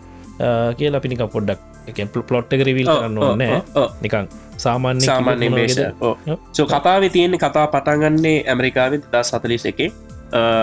කියලා 0.77 1.01
පිනික 1.01 1.23
පොඩ්ඩක් 1.29 1.61
එක 1.87 2.11
පලොට් 2.23 2.53
එක 2.53 2.61
රිවිල් 2.63 2.87
කරන්න 2.87 3.17
ඕනෑ 3.19 3.61
නිකං 4.01 4.27
සාමාන්‍ය 4.57 5.01
සාමාන්‍ය. 5.01 5.47
සෝ 6.51 6.67
කතාව 6.67 7.03
තියෙන්නේ 7.09 7.39
කතා 7.39 7.67
පටන්ගන්නේ 7.67 8.37
ඇමරිකාවෙන් 8.45 9.03
දස් 9.07 9.31
සතලිස් 9.31 9.65
එකේ. 9.65 9.91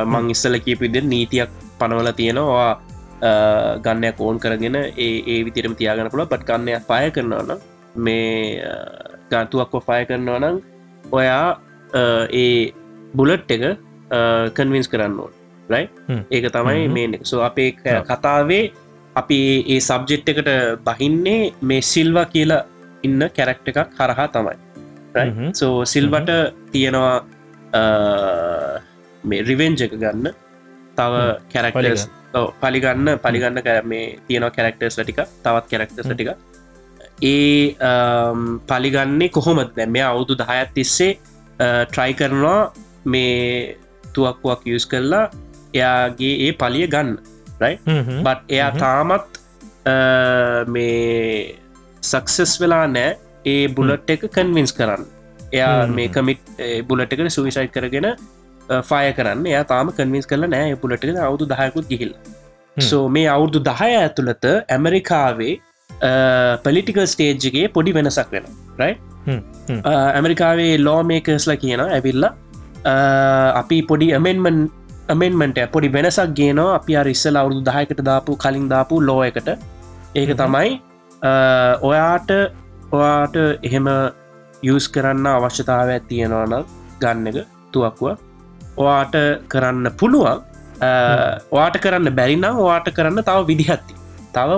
මං 0.05 0.31
ඉස්සල 0.31 0.59
කියපිද 0.59 0.97
නීතියක් 1.05 1.51
පනවල 1.79 2.13
තියෙනවා. 2.13 2.73
ගන්නයක් 3.81 4.21
ඕන් 4.21 4.39
කරගෙන 4.39 4.77
ඒ 4.77 5.13
ඒ 5.27 5.41
විතරම 5.45 5.75
තියාගන්න 5.75 6.11
පුළ 6.11 6.27
පට් 6.27 6.45
ගන්නයක් 6.47 6.89
පය 6.89 7.05
කරනවන 7.11 7.61
මේ 7.97 8.61
ගන්තුවක්ව 9.31 9.81
ෆය 9.83 10.03
කරනවා 10.05 10.41
නම් 10.41 10.57
ඔයා 11.13 11.47
ඒ 11.95 12.73
බුලට් 13.17 13.51
එක 13.57 13.65
කන්වින්ස් 14.57 14.89
කරන්න 14.93 15.19
ඕන්. 15.25 15.33
රයි 15.73 15.85
ඒක 16.31 16.47
තමයි 16.57 16.89
මේ 16.97 17.21
සෝ 17.31 17.43
අපේ 17.49 17.71
කතාවේ 18.11 18.65
අපි 19.21 19.39
ඒ 19.75 19.81
සබ්ජෙට් 19.89 20.29
එකට 20.33 20.51
බහින්නේ 20.87 21.53
මේ 21.71 21.83
සිල්වා 21.93 22.27
කියලා 22.35 22.63
ඉන්න 23.07 23.23
කැරක්ට 23.37 23.69
එකක් 23.73 23.79
හරහා 23.99 24.29
තමයි. 24.37 24.57
සෝ 25.61 25.85
සිල්වට 25.93 26.31
තියෙනවා 26.73 27.17
මේ 29.25 29.43
රිවෙන්ජ 29.51 29.87
එක 29.87 29.95
ගන්න. 30.03 30.27
තව 30.99 31.13
කැරක්ටස් 31.53 32.03
පලිගන්න. 32.63 33.09
පලිගන්න 33.25 33.63
කර 33.67 33.79
මේ 33.93 34.19
තියෙනවා 34.27 34.55
කැරක්ටර්ස් 34.57 34.97
ටික 34.99 35.21
තවත් 35.45 35.65
කැරක්ටර්ස් 35.71 36.09
ටික 36.11 36.31
ඒ 37.23 37.75
පලිගන්නේ 38.71 39.29
කොහොමත් 39.37 39.71
දැ 39.77 39.87
මේ 39.87 40.05
අවුදු 40.11 40.35
දහයත් 40.43 40.75
තිස්සේ 40.77 41.13
ට්‍රයි 41.59 42.15
කරනවා 42.15 42.61
මේ 43.07 43.77
තුවක්කුවක් 44.15 44.69
යස් 44.75 44.87
කරලා 44.87 45.25
එයාගේ 45.75 46.35
ඒ 46.47 46.53
පලිය 46.55 46.87
ගන්න 46.87 47.17
බට් 47.61 48.41
එයා 48.51 48.71
තාමත් 48.77 49.41
මේ 50.69 51.59
සක්සෙස් 52.03 52.55
වෙලා 52.61 52.87
නෑ 52.89 53.11
ඒ 53.47 53.67
බුලට් 53.71 54.15
එක 54.15 54.25
කන්වින්ස් 54.29 54.73
කරන්න. 54.73 55.05
එයා 55.53 55.87
මේ 55.89 56.09
කමිට් 56.09 56.41
බුලට 56.89 57.13
එකට 57.13 57.37
සුවිසයිට් 57.37 57.75
කරගෙන 57.77 58.09
ෆය 58.83 59.05
කරන්න. 59.19 59.47
එයා 59.47 59.65
තාම 59.65 59.93
කන්වින්ස් 59.93 60.27
කරල 60.27 60.49
නෑ 60.49 60.75
පුලට 60.77 61.05
අවුදු 61.27 61.51
දහයකුත් 61.53 61.89
ගිහිල් 61.93 62.15
සෝ 62.81 63.09
මේ 63.09 63.27
අවුරුදු 63.29 63.61
දහය 63.63 63.91
ඇතුළත 63.97 64.47
ඇමරිකාවේ 64.69 65.55
පලිටිකල් 66.65 67.07
ස්ටේජ්ගේ 67.07 67.67
පොඩි 67.69 67.93
වෙනසක් 67.93 68.33
වෙන 68.33 68.47
රයි 68.81 68.95
ඇමරිකාවේ 70.17 70.73
ලෝමේකස්ල 70.87 71.53
කියන 71.63 71.83
ඇවිල්ල. 71.87 72.25
අපි 73.61 73.79
පොඩි 73.91 74.09
අමෙන්මන් 74.19 74.59
අමෙන්මට 75.15 75.61
පොඩි 75.75 75.89
වෙනසක් 75.97 76.35
ගේනවා. 76.41 76.75
අපි 76.79 76.93
අරිස්සල 77.03 77.39
අවුරුදු 77.43 77.63
දහයකට 77.71 78.01
දාපු 78.11 78.37
කලින් 78.45 78.67
දාපු 78.75 79.01
ලෝ 79.09 79.23
එකට. 79.29 79.49
ඒක 80.21 80.33
තමයි 80.43 80.71
ඔයාට 81.89 82.31
ඔයාට 82.97 83.37
එහෙම 83.69 83.89
යස් 84.73 84.87
කරන්න 84.95 85.27
අවශ්‍යතාව 85.37 85.91
තියෙනවන 86.11 86.55
ගන්න 87.03 87.27
එක 87.31 87.39
තුවක්ව 87.73 88.05
ඔයාට 88.83 89.17
කරන්න 89.53 89.89
පුළුවන්. 90.01 90.41
වාට 91.57 91.77
කරන්න 91.83 92.09
බැරිනම් 92.19 92.57
වාට 92.69 92.89
කරන්න 92.97 93.21
තව 93.29 93.39
විදිහත්ති 93.51 93.95
තව 94.37 94.51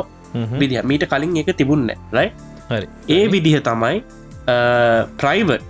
විදිහ. 0.60 0.82
මීට 0.90 1.04
කලින් 1.12 1.36
එක 1.40 1.50
තිබුන්න 1.58 1.90
රයි 2.16 2.28
ඒ 3.16 3.24
විදිහ 3.32 3.56
තමයි 3.68 3.96
ප්‍රයිවට් 5.16 5.68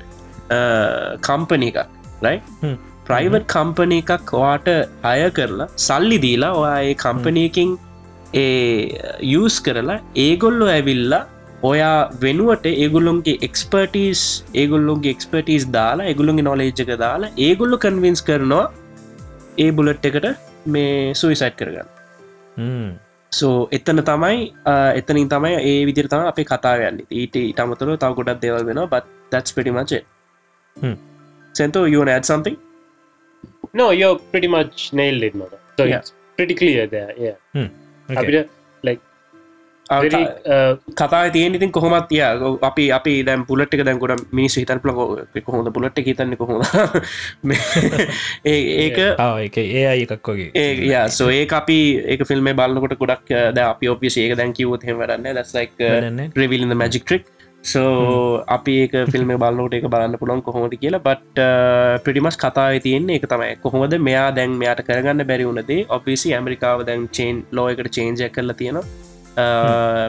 කම්පනි 1.23 1.69
එකක් 1.73 1.79
රයි 2.23 2.75
ප්‍රයිවට් 3.07 3.47
කම්පන 3.55 3.95
එකක් 3.99 4.33
වාට 4.35 4.69
අය 5.11 5.23
කරලා 5.31 5.69
සල්ලි 5.87 6.19
දීලා 6.25 6.53
ඔයා 6.61 6.81
ඒ 6.89 6.95
කම්පනයකින් 7.05 7.71
ඒ 8.35 8.51
යස් 9.33 9.57
කරලා 9.61 9.99
ඒගොල්ලො 10.25 10.69
ඇවිල්ලා 10.69 11.23
ඔයා 11.63 11.95
වෙනුවට 12.23 12.67
ඒගුල්ලොන්ගේ 12.73 13.37
එක්ස්පර්ටස් 13.49 14.25
ඒගොල්ලොන්ගේ 14.55 15.15
එක්ස්පර්ටස් 15.17 15.67
දාලා 15.79 16.11
ඒගුලුන්ගේ 16.11 16.49
නොලේජ්ක 16.51 16.93
දාලා 17.05 17.33
ඒගොල්ලු 17.39 17.79
කන්වින්ස් 17.79 18.23
කරනවා 18.29 18.67
ඒ 19.59 19.71
බුලට් 19.73 20.07
එකට 20.11 20.29
මේ 20.67 20.95
සුවිසයිට් 21.15 21.59
කරගන්න 21.61 22.97
සෝ 23.33 23.69
එතන 23.73 24.01
තමයි 24.11 24.39
එතනින් 24.97 25.29
තමයි 25.29 25.55
ඒ 25.71 25.85
විදිර 25.89 26.07
තම 26.13 26.27
අපේ 26.33 26.45
කතාවයන්න 26.45 27.01
ඊට 27.23 27.37
ඉටමතුර 27.43 27.97
තව 27.97 28.13
ගොඩක් 28.19 28.41
දෙවල් 28.45 28.65
වෙන 28.71 28.81
බත් 28.95 29.05
that's 29.33 29.53
pretty 29.57 29.73
much 29.79 29.93
it. 29.99 30.05
සෙන්තෝ 31.55 31.87
you 31.93 31.99
wanna 32.01 32.15
add 32.19 32.25
something? 32.33 32.57
No 33.75 33.87
you're 34.01 34.19
pretty 34.33 34.49
much 34.57 34.93
nailed 34.93 35.23
it 35.23 35.35
mother 35.35 35.59
so 35.79 35.85
Yeah. 35.85 35.99
it's 35.99 36.13
pretty 36.39 36.55
clear 36.55 36.85
there 36.97 37.13
yeah. 37.25 37.37
අපිට 38.11 38.17
like 38.19 38.29
very 38.29 38.39
uh, 38.39 38.56
කතා 39.87 41.31
තිය 41.31 41.47
ඉතින් 41.49 41.71
කොහොමත් 41.71 42.11
ය 42.11 42.21
අපි 42.61 42.91
අපි 42.91 43.13
දැම් 43.23 43.47
පුලට් 43.47 43.71
එක 43.71 43.85
දැන් 43.87 43.99
ගොඩ 43.99 44.27
මිනිස් 44.33 44.59
හිතන් 44.59 44.83
පල 44.83 44.91
කොහොඳ 45.41 45.71
පුලට් 45.71 46.01
හිතන්න 46.01 46.35
කොහොම 46.37 46.59
ඒක 48.45 48.99
එක 48.99 49.57
ඒ 49.77 49.87
අය 49.87 50.03
එකක් 50.07 50.27
වගේ. 50.27 50.51
ඒ 50.55 51.07
සෝ 51.11 51.31
ඒ 51.31 51.47
අපි 51.53 51.79
ඒක 52.05 52.27
ෆිල්ම් 52.27 52.51
බලන්නකොට 52.53 52.99
ගොඩක් 52.99 53.31
ද 53.55 53.59
අපි 53.63 53.89
ඔපිස 53.89 54.19
ඒක 54.19 54.37
දැන් 54.37 54.53
කිවත් 54.53 54.83
වරන්න 54.83 55.33
දස්ලයික් 55.39 55.79
වැඩන්නේ. 55.81 56.31
ප්‍රවිල්න්න 56.35 56.75
මජික් 56.75 57.07
ට්‍රික් 57.07 57.25
සෝ 57.65 58.43
අපි 58.49 58.77
ඒක 58.83 58.95
ෆිල්ම් 59.13 59.35
බලන්නට 59.37 59.79
එක 59.79 59.89
බලන්න 59.89 60.19
පුළන් 60.19 60.43
කොහොමද 60.43 60.75
කියලා. 60.77 61.05
බට් 61.09 61.49
පිටිමස් 62.05 62.37
කතා 62.37 62.69
තියන්නේ 62.83 63.19
එක 63.21 63.31
තමයි. 63.31 63.55
කොහොමද 63.63 63.99
මෙයා 64.03 64.29
දැන් 64.35 64.59
මෙයාට 64.63 64.87
කරගන්න 64.89 65.27
බැරි 65.31 65.51
වුණදේ 65.51 65.83
ඔපිසි 65.99 66.35
ඇමරිකාව 66.35 66.87
දැන් 66.91 67.11
චේන් 67.11 67.45
ලෝයකට 67.53 67.95
චේන්ජ 67.99 68.27
කරලා 68.31 68.59
තියෙනවා 68.63 69.06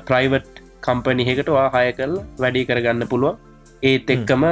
ප්‍රයිවට් 0.06 0.64
කම්පනිහකට 0.82 1.50
වාහය 1.50 1.92
කල් 1.94 2.16
වැඩි 2.40 2.66
කරගන්න 2.66 3.08
පුළුවන්. 3.08 3.38
ඒත් 3.84 4.10
එක්කම 4.10 4.44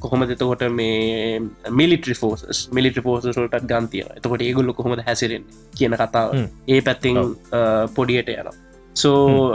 කොහොම 0.00 0.26
දෙතකොට 0.26 0.62
මේ 0.70 1.40
මිලිටරි 1.70 2.14
ෆෝසස් 2.14 2.68
මිලිටි 2.72 3.00
ෆෝසසටත් 3.00 3.56
ගන්තිය 3.64 4.04
එතකොට 4.10 4.42
ඒගොල්ල 4.42 4.72
කොහොමද 4.72 5.02
හැසිරෙන් 5.06 5.44
කියන 5.78 5.94
කතාව. 5.94 6.34
ඒ 6.68 6.80
පැත්තිං 6.80 7.20
පොඩියට 7.94 8.28
යන 8.30 8.50
සෝ 8.96 9.52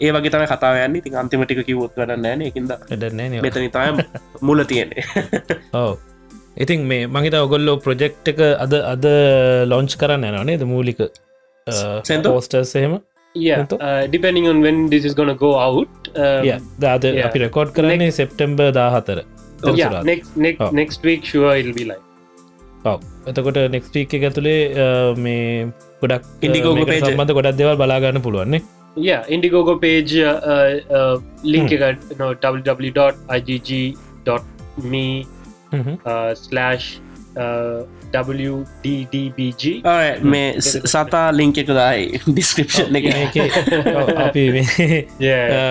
ඒ 0.00 0.12
වගේ 0.12 0.30
තම 0.30 0.46
කතාවයන්න 0.46 0.96
ඉතින් 0.96 1.16
අන්තිමටික 1.16 1.64
කිවොත් 1.66 1.96
වඩන්න 1.96 2.22
නෑන 2.22 2.42
එකින්ද 2.42 2.70
මෙතනි 3.40 3.68
තම 3.70 4.04
මුල 4.42 4.64
තියෙන්නේ. 4.64 5.04
ඕ 5.80 5.92
ඉතින් 6.56 6.80
මේ 6.84 7.06
මහිත 7.08 7.34
ඔගොල්ලෝ 7.36 7.76
ප්‍රජෙක්් 7.78 8.16
එක 8.26 8.40
අද 8.58 8.74
අද 8.84 9.06
ලොංච් 9.66 9.96
කරන්න 9.96 10.28
යනනේ 10.32 10.58
ද 10.58 10.66
මූලික 10.66 11.00
සෙන්තෝ? 12.04 12.32
පෝස්ටර්ස් 12.32 12.74
එහෙම 12.76 12.98
yeahEnto? 13.34 13.76
uh, 13.80 14.06
depending 14.06 14.48
on 14.48 14.60
when 14.60 14.88
this 14.88 15.04
is 15.04 15.14
gonna 15.14 15.34
go 15.34 15.50
out 15.58 15.92
um, 16.16 16.44
දාද 16.78 17.04
yeah. 17.04 17.26
අපි 17.28 17.38
රෙකෝඩ් 17.38 17.70
කරන්නේ 17.76 18.10
September 18.10 18.68
දාහතර 18.80 19.18
yeah 19.80 20.02
next 20.02 20.30
next 20.46 20.72
next 20.72 21.00
week 21.02 21.22
sure 21.32 21.52
it'll 21.60 21.76
be 21.80 21.86
like 21.92 22.04
එතකොට 23.30 23.58
නෙක්ස්ටීක් 23.76 24.14
එක 24.18 24.22
ඇතුළේ 24.28 24.54
මේ 25.24 25.36
ගොඩක් 26.02 26.22
Indiegogo 26.46 26.74
මේකට 26.78 26.92
page. 26.92 27.06
සම්බන්ධ 27.10 27.34
ගොඩක් 27.38 27.56
දෙවල් 27.60 27.76
බලාගන්න 27.82 28.20
පුළුවන්නේ 28.26 28.60
yeah 29.08 29.22
indiegogo 29.34 29.74
page 29.84 30.14
uh, 30.18 30.38
uh, 30.52 30.70
uh, 30.98 31.16
link 31.44 31.70
එක 31.76 31.82
no, 32.20 32.26
www.igg.me 32.46 33.86
uh, 36.04 36.32
slash 36.34 36.84
uh, 36.98 37.09
wddbg 38.10 39.62
මේ 40.24 40.46
සතා 40.86 41.26
ලිංක 41.32 41.58
එක 41.62 41.70
දායි 41.70 42.20
ඩිස්ක්‍රපෂන් 42.26 42.96
එක 42.96 43.36
අපි 44.26 44.44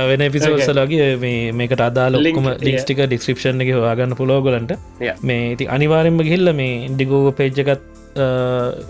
වෙන 0.09 0.23
පිසෝසලගේ 0.31 1.09
මේ 1.17 1.51
මේකට 1.51 1.81
අදාල 1.81 2.19
yeah. 2.19 2.55
ලික්ස්ටික 2.61 3.01
ඩිස්ක්‍රපෂන් 3.05 3.61
එක 3.61 3.73
හවාගන්න 3.75 4.15
පුලෝගලන්ට. 4.15 4.73
මේ 5.23 5.51
ඉති 5.51 5.67
අනිවාරෙන්ම 5.67 6.21
ගිල්ල 6.21 6.53
මේ 6.53 6.85
ඉන්ඩිගෝග 6.85 7.29
පේජ්ජකත් 7.35 7.83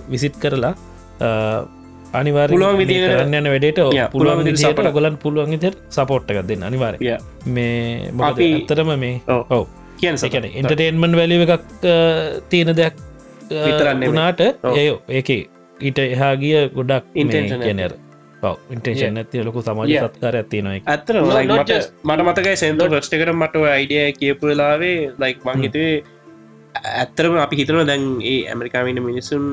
විසිට් 0.10 0.38
කරලා 0.39 0.74
අනිවාර 2.13 2.50
පුළුවන් 2.50 2.78
විදිහට- 2.78 3.12
කරන්න 3.12 3.36
යන 3.39 3.50
වැඩට 3.54 3.82
පුළුවන් 4.12 4.56
support. 4.58 4.94
ගොලන් 4.94 5.18
පුළුවන් 5.18 5.52
විදිහට 5.52 5.78
සපෝට් 5.89 6.32
එකක් 6.32 6.48
දෙන්න 6.48 6.63
අනිවාර 6.63 6.96
Yeah. 7.02 7.20
මේ 7.46 8.12
ඇත්තරම 8.22 8.94
මේ 9.00 9.22
ඔව්. 9.28 9.68
කියන 10.02 10.16
එකන 10.28 10.46
එන්ටර්ටේන්මන් 10.60 11.14
වැලිව 11.20 11.42
එකක් 11.46 11.66
තියෙන 12.52 12.72
දෙයක් 12.82 12.96
ඔව්. 14.64 14.76
ඒයෝ 14.76 15.00
ඒක 15.18 15.30
ඊට 15.80 16.00
එහා 16.06 16.34
ගිය 16.44 16.56
ගොඩක් 16.78 17.06
Intention 17.24 17.62
කියනර 17.66 17.94
ඉන්ටේෂන් 18.74 19.18
ඇති 19.22 19.44
ලොකු 19.48 19.62
සමාජ. 19.62 19.90
සත්කාර 20.06 20.36
ඇතිනො 20.42 20.70
එක 20.78 20.84
ඇත්තර 20.94 21.16
No, 21.18 21.26
like 21.30 21.50
not 21.52 21.70
මට 22.04 22.22
මතකයි 22.30 22.56
සෙන්තු 22.64 22.88
ෆස්ටකට 22.94 23.34
මට 23.34 23.56
අයිඩිය 23.74 24.06
කියපු 24.20 24.52
වෙලාවේ 24.52 24.96
ලයික් 25.24 25.44
මංහිතේ 25.48 25.92
ඇත්තරම 26.96 27.36
අපි 27.46 27.56
හිතන 27.60 27.82
දැන් 27.92 28.06
ඒ 28.32 28.38
ඇමරිකාවින්න 28.54 29.02
මිනිසුන් 29.10 29.46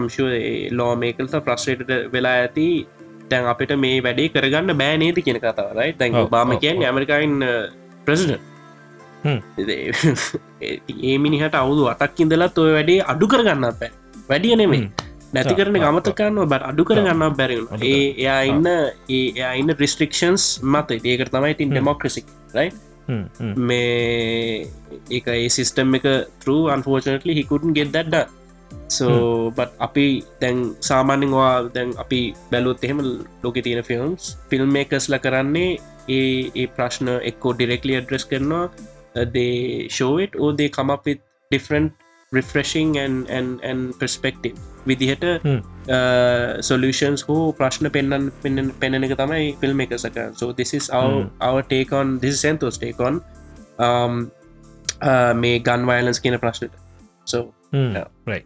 අම්ශුව 0.00 0.28
ලෝ 0.78 0.92
මේකල්ත 1.02 1.34
ප්‍රස්්‍රේට 1.46 1.90
වෙලා 2.14 2.36
ඇති. 2.42 2.66
දැන් 3.30 3.46
අපිට 3.52 3.72
මේ 3.84 4.02
වැඩේ 4.06 4.28
කරගන්න 4.34 4.76
බෑ 4.80 4.96
නේති 5.02 5.22
කියන 5.26 5.38
කතාවරයි 5.44 5.94
ඔව්, 6.14 6.26
බාම 6.34 6.50
ඔව්, 6.54 6.58
කියන්න 6.62 6.82
ඇමරිකායින් 6.88 7.34
ප්‍රසිඩ 8.06 8.32
හ්ම්. 8.34 8.42
ඒ 11.02 11.16
මිනිහට 11.18 11.58
අවුදු 11.62 11.90
අටක් 11.92 12.22
ඉඳලත් 12.24 12.62
ඔය 12.64 12.72
වැඩේ 12.78 13.02
අඩු 13.14 13.26
කරගන්න 13.26 13.68
බෑ. 13.80 13.92
වැඩිය 14.30 14.56
නෙමේ. 14.56 14.88
නැති 15.34 15.54
කරන 15.58 15.78
ගමතකන්න 15.84 16.42
බට 16.52 16.70
අඩු 16.70 16.88
කරගන්න 16.88 17.36
බැරිවුණ 17.38 17.84
ඒ. 17.84 18.02
එයා 18.16 18.40
ඉන්න 18.52 18.66
ඒ 18.68 19.22
එයා 19.30 19.54
ඉන්න 19.60 19.76
රිස්ට්‍රික්ෂන්ස් 19.84 20.44
මත. 20.64 21.00
ඒකට 21.04 21.32
තමයි 21.34 21.54
ඉතින් 21.56 21.72
ඩෙමොක්‍රසික් 21.72 22.26
රයි 22.54 22.70
මේ 23.68 24.66
ඒක 25.10 25.28
ඒ 25.28 25.48
සිිස්ටම් 25.48 25.94
එක 25.98 26.06
තර 26.42 26.50
අන්ෆෝර්නටලි 26.74 27.36
හිකුටන් 27.38 27.76
ගෙත් 27.76 27.92
දැඩ්ඩ 27.94 28.32
සෝ 28.88 29.50
බට 29.50 29.78
අපි 29.78 30.06
දැන් 30.40 30.58
සාමාන්‍යවා 30.80 31.52
දැන් 31.74 31.92
අපි 31.98 32.20
බැලුත් 32.50 32.82
එහෙම 32.82 33.02
ලෝක 33.42 33.58
තියෙන 33.58 33.82
ෆිල්ම්ස් 33.82 34.24
ෆිල්ම් 34.50 34.70
මේකස්ල 34.70 35.18
කරන්නේ 35.18 35.70
ඒ 36.08 36.50
ඒ 36.54 36.66
ප්‍රශ්න 36.76 37.08
එක්කෝ 37.30 37.54
ඩිරෙක්ලි 37.54 37.98
අඩ්‍රස් 38.00 38.26
කරනවා 38.26 38.64
they 39.24 39.88
show 39.88 40.18
it 40.20 40.30
or 40.36 40.52
they 40.52 40.68
come 40.68 40.90
up 40.90 41.06
with 41.06 41.18
different 41.50 41.92
refreshing 42.32 42.98
and 42.98 43.28
and 43.30 43.60
and 43.70 43.94
perspective. 44.02 44.56
විදිහට. 44.86 45.24
සොලූෂන්ස් 46.60 47.24
හෝ 47.28 47.52
ප්‍රශ්න 47.52 47.88
පෙන්න්න 47.88 48.28
පෙන්න්න 48.42 48.70
පෙනෙන 48.80 49.04
එක 49.04 49.14
තමයි 49.16 49.52
ෆිල්ම් 49.60 49.80
එක 49.80 49.92
සක 49.96 50.16
so 50.34 50.52
this 50.52 50.74
is 50.74 50.90
our, 50.90 51.30
our 51.40 51.62
take 51.62 51.92
on 51.92 52.18
this 52.18 52.34
is 52.34 52.40
සන්තෝස් 52.40 52.78
take 52.80 53.00
on 53.00 53.14
um, 53.78 54.12
uh, 55.02 55.32
මේ 55.34 55.58
ගන් 55.58 55.86
වයිලන්ස් 55.86 56.20
කියන 56.20 56.36
ප්‍රශ්නට. 56.36 56.70
රයි 58.28 58.40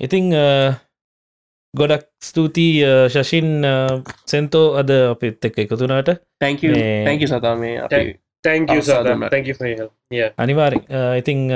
ඉතිං 0.00 0.32
ගොඩක් 1.76 2.08
ස්තුතියි 2.20 2.84
ශෂින් 3.08 3.64
සෙන්තෝ 4.26 4.70
අද 4.70 4.90
අපිත් 4.90 5.44
එක්ක 5.44 5.58
එකතුනාට 5.58 6.08
thank 6.44 6.62
you. 6.62 6.72
මේ- 6.72 7.06
thank 7.06 7.20
you 7.20 7.26
සතා. 7.26 7.54
මේ 7.54 7.76
අපි 7.76 8.29
help. 9.78 9.92
Yeah. 10.10 10.30
අනිවාරෙන් 10.38 10.82
ඉතිං 11.20 11.50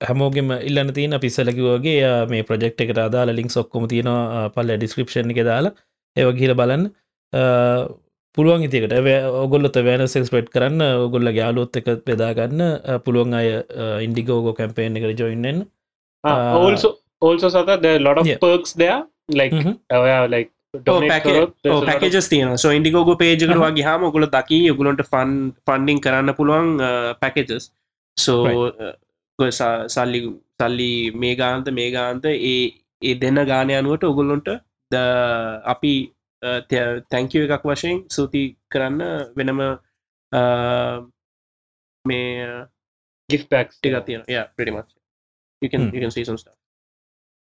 හැමෝගෙම 0.00 0.50
ඉල්ලන්න 0.68 0.92
තියන 0.96 1.18
පිස්සලකිවගේ 1.20 2.26
මේ 2.30 2.42
ප්‍රජෙක්් 2.42 2.80
එකට 2.84 2.98
අදාල 2.98 3.28
ලිින්ක් 3.38 3.56
ඔක්කොම 3.62 3.88
තියෙනවා 3.88 4.48
පල්ල 4.54 4.76
ඩිස්ක්‍රපෂන් 4.76 5.30
එක 5.34 5.42
දාලා 5.50 5.72
ඒව 6.16 6.32
ගිල 6.38 6.54
බලන්න. 6.54 6.86
පුළුවන් 8.36 8.62
ඉතිකට 8.66 8.92
ඔගොල්ලොත 9.44 9.76
වැන 9.86 10.06
සෙක්ස්පෙට් 10.08 10.48
කරන්න 10.54 10.82
ඔගොල්ල 11.06 11.28
යාලුත් 11.34 11.76
එක 11.76 11.86
බෙදාගන්න 12.06 12.60
අ, 12.62 12.98
පුළුවන් 13.04 13.34
අය 13.34 13.48
ඉන්ඩිගෝගෝ 14.06 14.54
කැම්පේෙන් 14.54 14.96
එකට 14.96 15.18
ජොයින්ෙන් 15.20 15.66
Ah, 16.24 16.54
Uh, 16.54 16.66
also 16.68 16.88
also 17.22 17.48
Sata, 17.48 17.80
there 17.80 17.96
are 17.96 18.04
a 20.24 20.28
uh, 21.66 21.80
packages 21.82 22.28
තියන 22.28 22.56
සෝ 22.56 22.72
ඉන්ඩිකෝග 22.72 23.10
පේජකට 23.18 23.46
Uh-huh. 23.46 23.64
වගේ 23.66 23.86
හම 23.86 24.04
ඔගුල 24.04 24.26
දකි 24.28 24.60
ඔගුලන්ට 24.70 25.02
ෆන් 25.04 25.34
ෆන්ඩිං 25.66 26.00
කරන්න 26.00 26.34
පුළුවන් 26.34 26.70
පැකජස් 27.20 27.70
සෝ 28.16 28.40
සල්ලි 29.88 30.20
සල්ලි 30.58 30.92
මේ 31.16 31.34
ගාන්ත 31.36 31.70
මේ 31.72 31.90
ගාන්ත 31.90 32.24
ඒ 32.30 32.56
ඒ 33.02 33.14
දෙන්න 33.16 33.42
ගානය 33.46 33.74
අනුවට 33.74 34.04
ඔගුල්ලොන්ට 34.04 34.50
ද 34.90 35.04
අපි 35.74 35.94
තැංකව 37.10 37.42
එකක් 37.48 37.64
වශයෙන් 37.64 38.02
සූති 38.08 38.42
කරන්න 38.70 39.02
වෙනම 39.36 39.60
මේ 42.04 42.48
gift 43.28 43.48
packs 43.48 43.76
ටික 43.76 44.00
තියෙන 44.06 44.24
පිටිමත් 44.56 44.90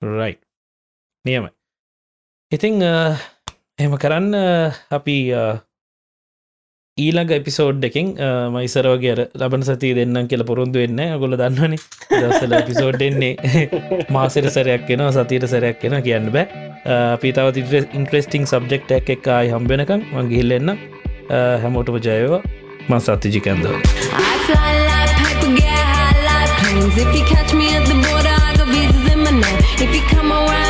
රයි 0.02 0.34
නියමයි 1.26 1.52
ඉතිං 2.52 2.82
එහෙම 3.80 3.94
කරන්න 3.96 4.34
අපි 4.92 5.16
අ, 5.34 5.44
ඊළඟ 6.98 7.32
එපිසෝඩ් 7.32 7.84
එකින් 7.84 8.08
මයිසරවගේ 8.56 9.14
ලබන 9.36 9.64
සති 9.64 9.90
දෙන්නම් 9.96 10.28
කියල 10.28 10.44
පොරුන්දු 10.44 10.82
වෙන්න 10.84 11.02
ගොල 11.22 11.36
දන්නන 11.42 11.76
දසල 12.24 12.56
එපිසෝඩ් 12.60 13.02
එන්නේ 13.02 13.34
මාසට 14.16 14.50
සරයක් 14.58 14.88
කෙන 14.90 15.04
සතීට 15.12 15.46
සරයක් 15.48 15.78
කෙන 15.84 15.96
කියන්න 16.02 16.28
බෑ. 16.30 16.48
පිතාව 17.18 17.54
ඉන්ට්‍රෙස්ටිං 17.94 18.48
සබ්ජෙක්් 18.48 18.90
එක 18.98 19.10
එකයි 19.18 19.54
හම්බෙනකම් 19.54 20.02
මංගිහිල්ල 20.16 20.58
එන්න 20.60 20.74
හැමෝටම 21.64 22.00
ජයවා 22.02 22.42
මං 22.90 23.00
සත්තිජිකන්දව 23.00 23.70
I 23.70 24.38
fly 24.46 24.74
like 24.84 25.14
paper, 25.20 25.50
get 25.56 25.70
high 25.94 26.22
like 26.26 26.54
planes. 26.60 26.98
If 26.98 27.12
you 27.14 27.24
catch 27.26 27.54
me 27.54 27.68
at 27.72 27.86
the 27.86 27.98
border, 27.98 28.36
I 28.42 28.58
got 28.58 28.68
visas 28.68 29.06
in 29.08 29.20
my 29.22 29.34
name. 29.36 29.60
If 29.78 29.92
you 29.94 30.02
come 30.10 30.32
around 30.32 30.48
here, 30.66 30.69